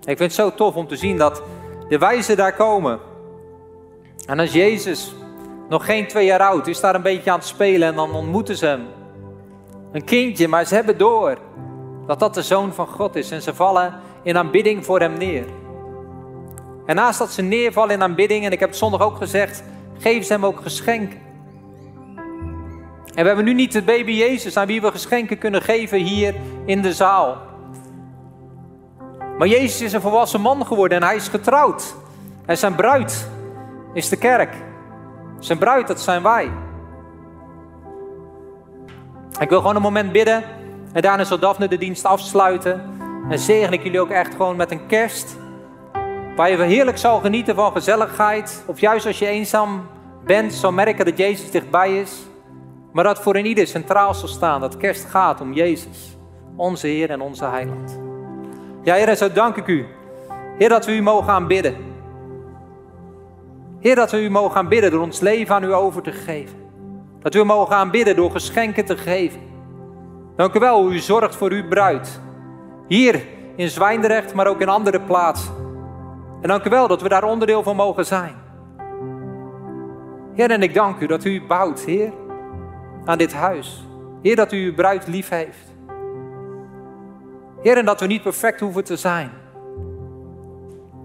Ik 0.00 0.16
vind 0.16 0.18
het 0.18 0.32
zo 0.32 0.54
tof 0.54 0.74
om 0.74 0.86
te 0.86 0.96
zien 0.96 1.16
dat 1.16 1.42
de 1.88 1.98
wijzen 1.98 2.36
daar 2.36 2.54
komen. 2.54 3.00
En 4.26 4.38
als 4.38 4.52
Jezus 4.52 5.14
nog 5.68 5.84
geen 5.84 6.06
twee 6.06 6.26
jaar 6.26 6.40
oud 6.40 6.66
is, 6.66 6.80
daar 6.80 6.94
een 6.94 7.02
beetje 7.02 7.30
aan 7.30 7.38
het 7.38 7.46
spelen 7.46 7.88
en 7.88 7.94
dan 7.94 8.12
ontmoeten 8.12 8.56
ze 8.56 8.66
hem. 8.66 8.86
Een 9.94 10.04
kindje, 10.04 10.48
maar 10.48 10.64
ze 10.64 10.74
hebben 10.74 10.98
door 10.98 11.38
dat 12.06 12.18
dat 12.18 12.34
de 12.34 12.42
zoon 12.42 12.72
van 12.72 12.86
God 12.86 13.16
is 13.16 13.30
en 13.30 13.42
ze 13.42 13.54
vallen 13.54 13.94
in 14.22 14.36
aanbidding 14.36 14.84
voor 14.84 15.00
hem 15.00 15.18
neer. 15.18 15.44
En 16.86 16.96
naast 16.96 17.18
dat 17.18 17.32
ze 17.32 17.42
neervallen 17.42 17.94
in 17.94 18.02
aanbidding, 18.02 18.44
en 18.44 18.52
ik 18.52 18.60
heb 18.60 18.68
het 18.68 18.78
zondag 18.78 19.00
ook 19.00 19.16
gezegd, 19.16 19.62
geven 19.98 20.24
ze 20.24 20.32
hem 20.32 20.46
ook 20.46 20.60
geschenken. 20.60 21.18
En 23.14 23.22
we 23.22 23.26
hebben 23.26 23.44
nu 23.44 23.54
niet 23.54 23.72
de 23.72 23.82
baby 23.82 24.12
Jezus 24.12 24.56
aan 24.56 24.66
wie 24.66 24.80
we 24.80 24.90
geschenken 24.90 25.38
kunnen 25.38 25.62
geven 25.62 25.98
hier 25.98 26.34
in 26.64 26.82
de 26.82 26.92
zaal. 26.92 27.36
Maar 29.38 29.48
Jezus 29.48 29.80
is 29.80 29.92
een 29.92 30.00
volwassen 30.00 30.40
man 30.40 30.66
geworden 30.66 30.98
en 30.98 31.04
hij 31.04 31.16
is 31.16 31.28
getrouwd. 31.28 31.94
En 32.46 32.58
zijn 32.58 32.74
bruid 32.74 33.28
is 33.92 34.08
de 34.08 34.16
kerk. 34.16 34.54
Zijn 35.38 35.58
bruid, 35.58 35.86
dat 35.86 36.00
zijn 36.00 36.22
wij. 36.22 36.50
Ik 39.40 39.48
wil 39.48 39.60
gewoon 39.60 39.76
een 39.76 39.82
moment 39.82 40.12
bidden. 40.12 40.44
En 40.92 41.02
daarna 41.02 41.24
zal 41.24 41.38
Daphne 41.38 41.68
de 41.68 41.78
dienst 41.78 42.04
afsluiten. 42.04 42.82
En 43.28 43.38
zegen 43.38 43.72
ik 43.72 43.82
jullie 43.82 44.00
ook 44.00 44.10
echt 44.10 44.34
gewoon 44.34 44.56
met 44.56 44.70
een 44.70 44.86
kerst. 44.86 45.36
Waar 46.36 46.50
je 46.50 46.62
heerlijk 46.62 46.98
zal 46.98 47.20
genieten 47.20 47.54
van 47.54 47.72
gezelligheid. 47.72 48.64
Of 48.66 48.80
juist 48.80 49.06
als 49.06 49.18
je 49.18 49.26
eenzaam 49.26 49.86
bent, 50.24 50.52
zal 50.52 50.72
merken 50.72 51.04
dat 51.04 51.18
Jezus 51.18 51.50
dichtbij 51.50 52.00
is. 52.00 52.22
Maar 52.92 53.04
dat 53.04 53.22
voor 53.22 53.36
een 53.36 53.46
ieder 53.46 53.66
centraal 53.66 54.14
zal 54.14 54.28
staan. 54.28 54.60
Dat 54.60 54.76
kerst 54.76 55.04
gaat 55.04 55.40
om 55.40 55.52
Jezus. 55.52 56.16
Onze 56.56 56.86
Heer 56.86 57.10
en 57.10 57.20
onze 57.20 57.44
Heiland. 57.44 58.00
Ja, 58.82 58.94
Heer, 58.94 59.08
en 59.08 59.16
zo 59.16 59.32
dank 59.32 59.56
ik 59.56 59.66
u. 59.66 59.86
Heer, 60.58 60.68
dat 60.68 60.86
we 60.86 60.96
u 60.96 61.02
mogen 61.02 61.32
aanbidden. 61.32 61.76
Heer, 63.80 63.94
dat 63.94 64.10
we 64.10 64.22
u 64.22 64.30
mogen 64.30 64.56
aanbidden 64.56 64.90
door 64.90 65.00
ons 65.00 65.20
leven 65.20 65.54
aan 65.54 65.64
u 65.64 65.74
over 65.74 66.02
te 66.02 66.12
geven. 66.12 66.63
Dat 67.24 67.34
we 67.34 67.40
u 67.40 67.44
mogen 67.44 67.76
aanbidden 67.76 68.16
door 68.16 68.30
geschenken 68.30 68.84
te 68.84 68.96
geven. 68.96 69.40
Dank 70.36 70.54
u 70.54 70.58
wel 70.58 70.82
hoe 70.82 70.92
u 70.92 70.98
zorgt 70.98 71.36
voor 71.36 71.50
uw 71.50 71.68
bruid. 71.68 72.20
Hier 72.88 73.22
in 73.56 73.68
Zwijndrecht, 73.68 74.34
maar 74.34 74.46
ook 74.46 74.60
in 74.60 74.68
andere 74.68 75.00
plaatsen. 75.00 75.54
En 76.42 76.48
dank 76.48 76.64
u 76.64 76.70
wel 76.70 76.88
dat 76.88 77.02
we 77.02 77.08
daar 77.08 77.24
onderdeel 77.24 77.62
van 77.62 77.76
mogen 77.76 78.06
zijn. 78.06 78.34
Heer, 80.34 80.50
en 80.50 80.62
ik 80.62 80.74
dank 80.74 81.00
u 81.00 81.06
dat 81.06 81.24
u 81.24 81.46
bouwt, 81.46 81.80
Heer, 81.80 82.12
aan 83.04 83.18
dit 83.18 83.32
huis. 83.32 83.86
Heer, 84.22 84.36
dat 84.36 84.52
u 84.52 84.64
uw 84.64 84.74
bruid 84.74 85.06
lief 85.06 85.28
heeft. 85.28 85.72
Heer, 87.62 87.76
en 87.76 87.84
dat 87.84 88.00
we 88.00 88.06
niet 88.06 88.22
perfect 88.22 88.60
hoeven 88.60 88.84
te 88.84 88.96
zijn. 88.96 89.30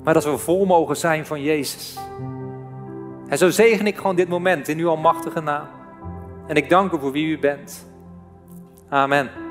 Maar 0.03 0.13
dat 0.13 0.23
we 0.23 0.38
vol 0.38 0.65
mogen 0.65 0.97
zijn 0.97 1.25
van 1.25 1.41
Jezus. 1.41 1.97
En 3.27 3.38
zo 3.38 3.49
zegen 3.49 3.88
ik 3.88 3.97
gewoon 3.97 4.15
dit 4.15 4.29
moment 4.29 4.67
in 4.67 4.79
uw 4.79 4.89
almachtige 4.89 5.41
naam. 5.41 5.78
En 6.49 6.55
ik 6.55 6.69
dank 6.69 6.91
u 6.91 6.99
voor 6.99 7.12
wie 7.12 7.27
u 7.27 7.39
bent. 7.39 7.89
Amen. 8.89 9.48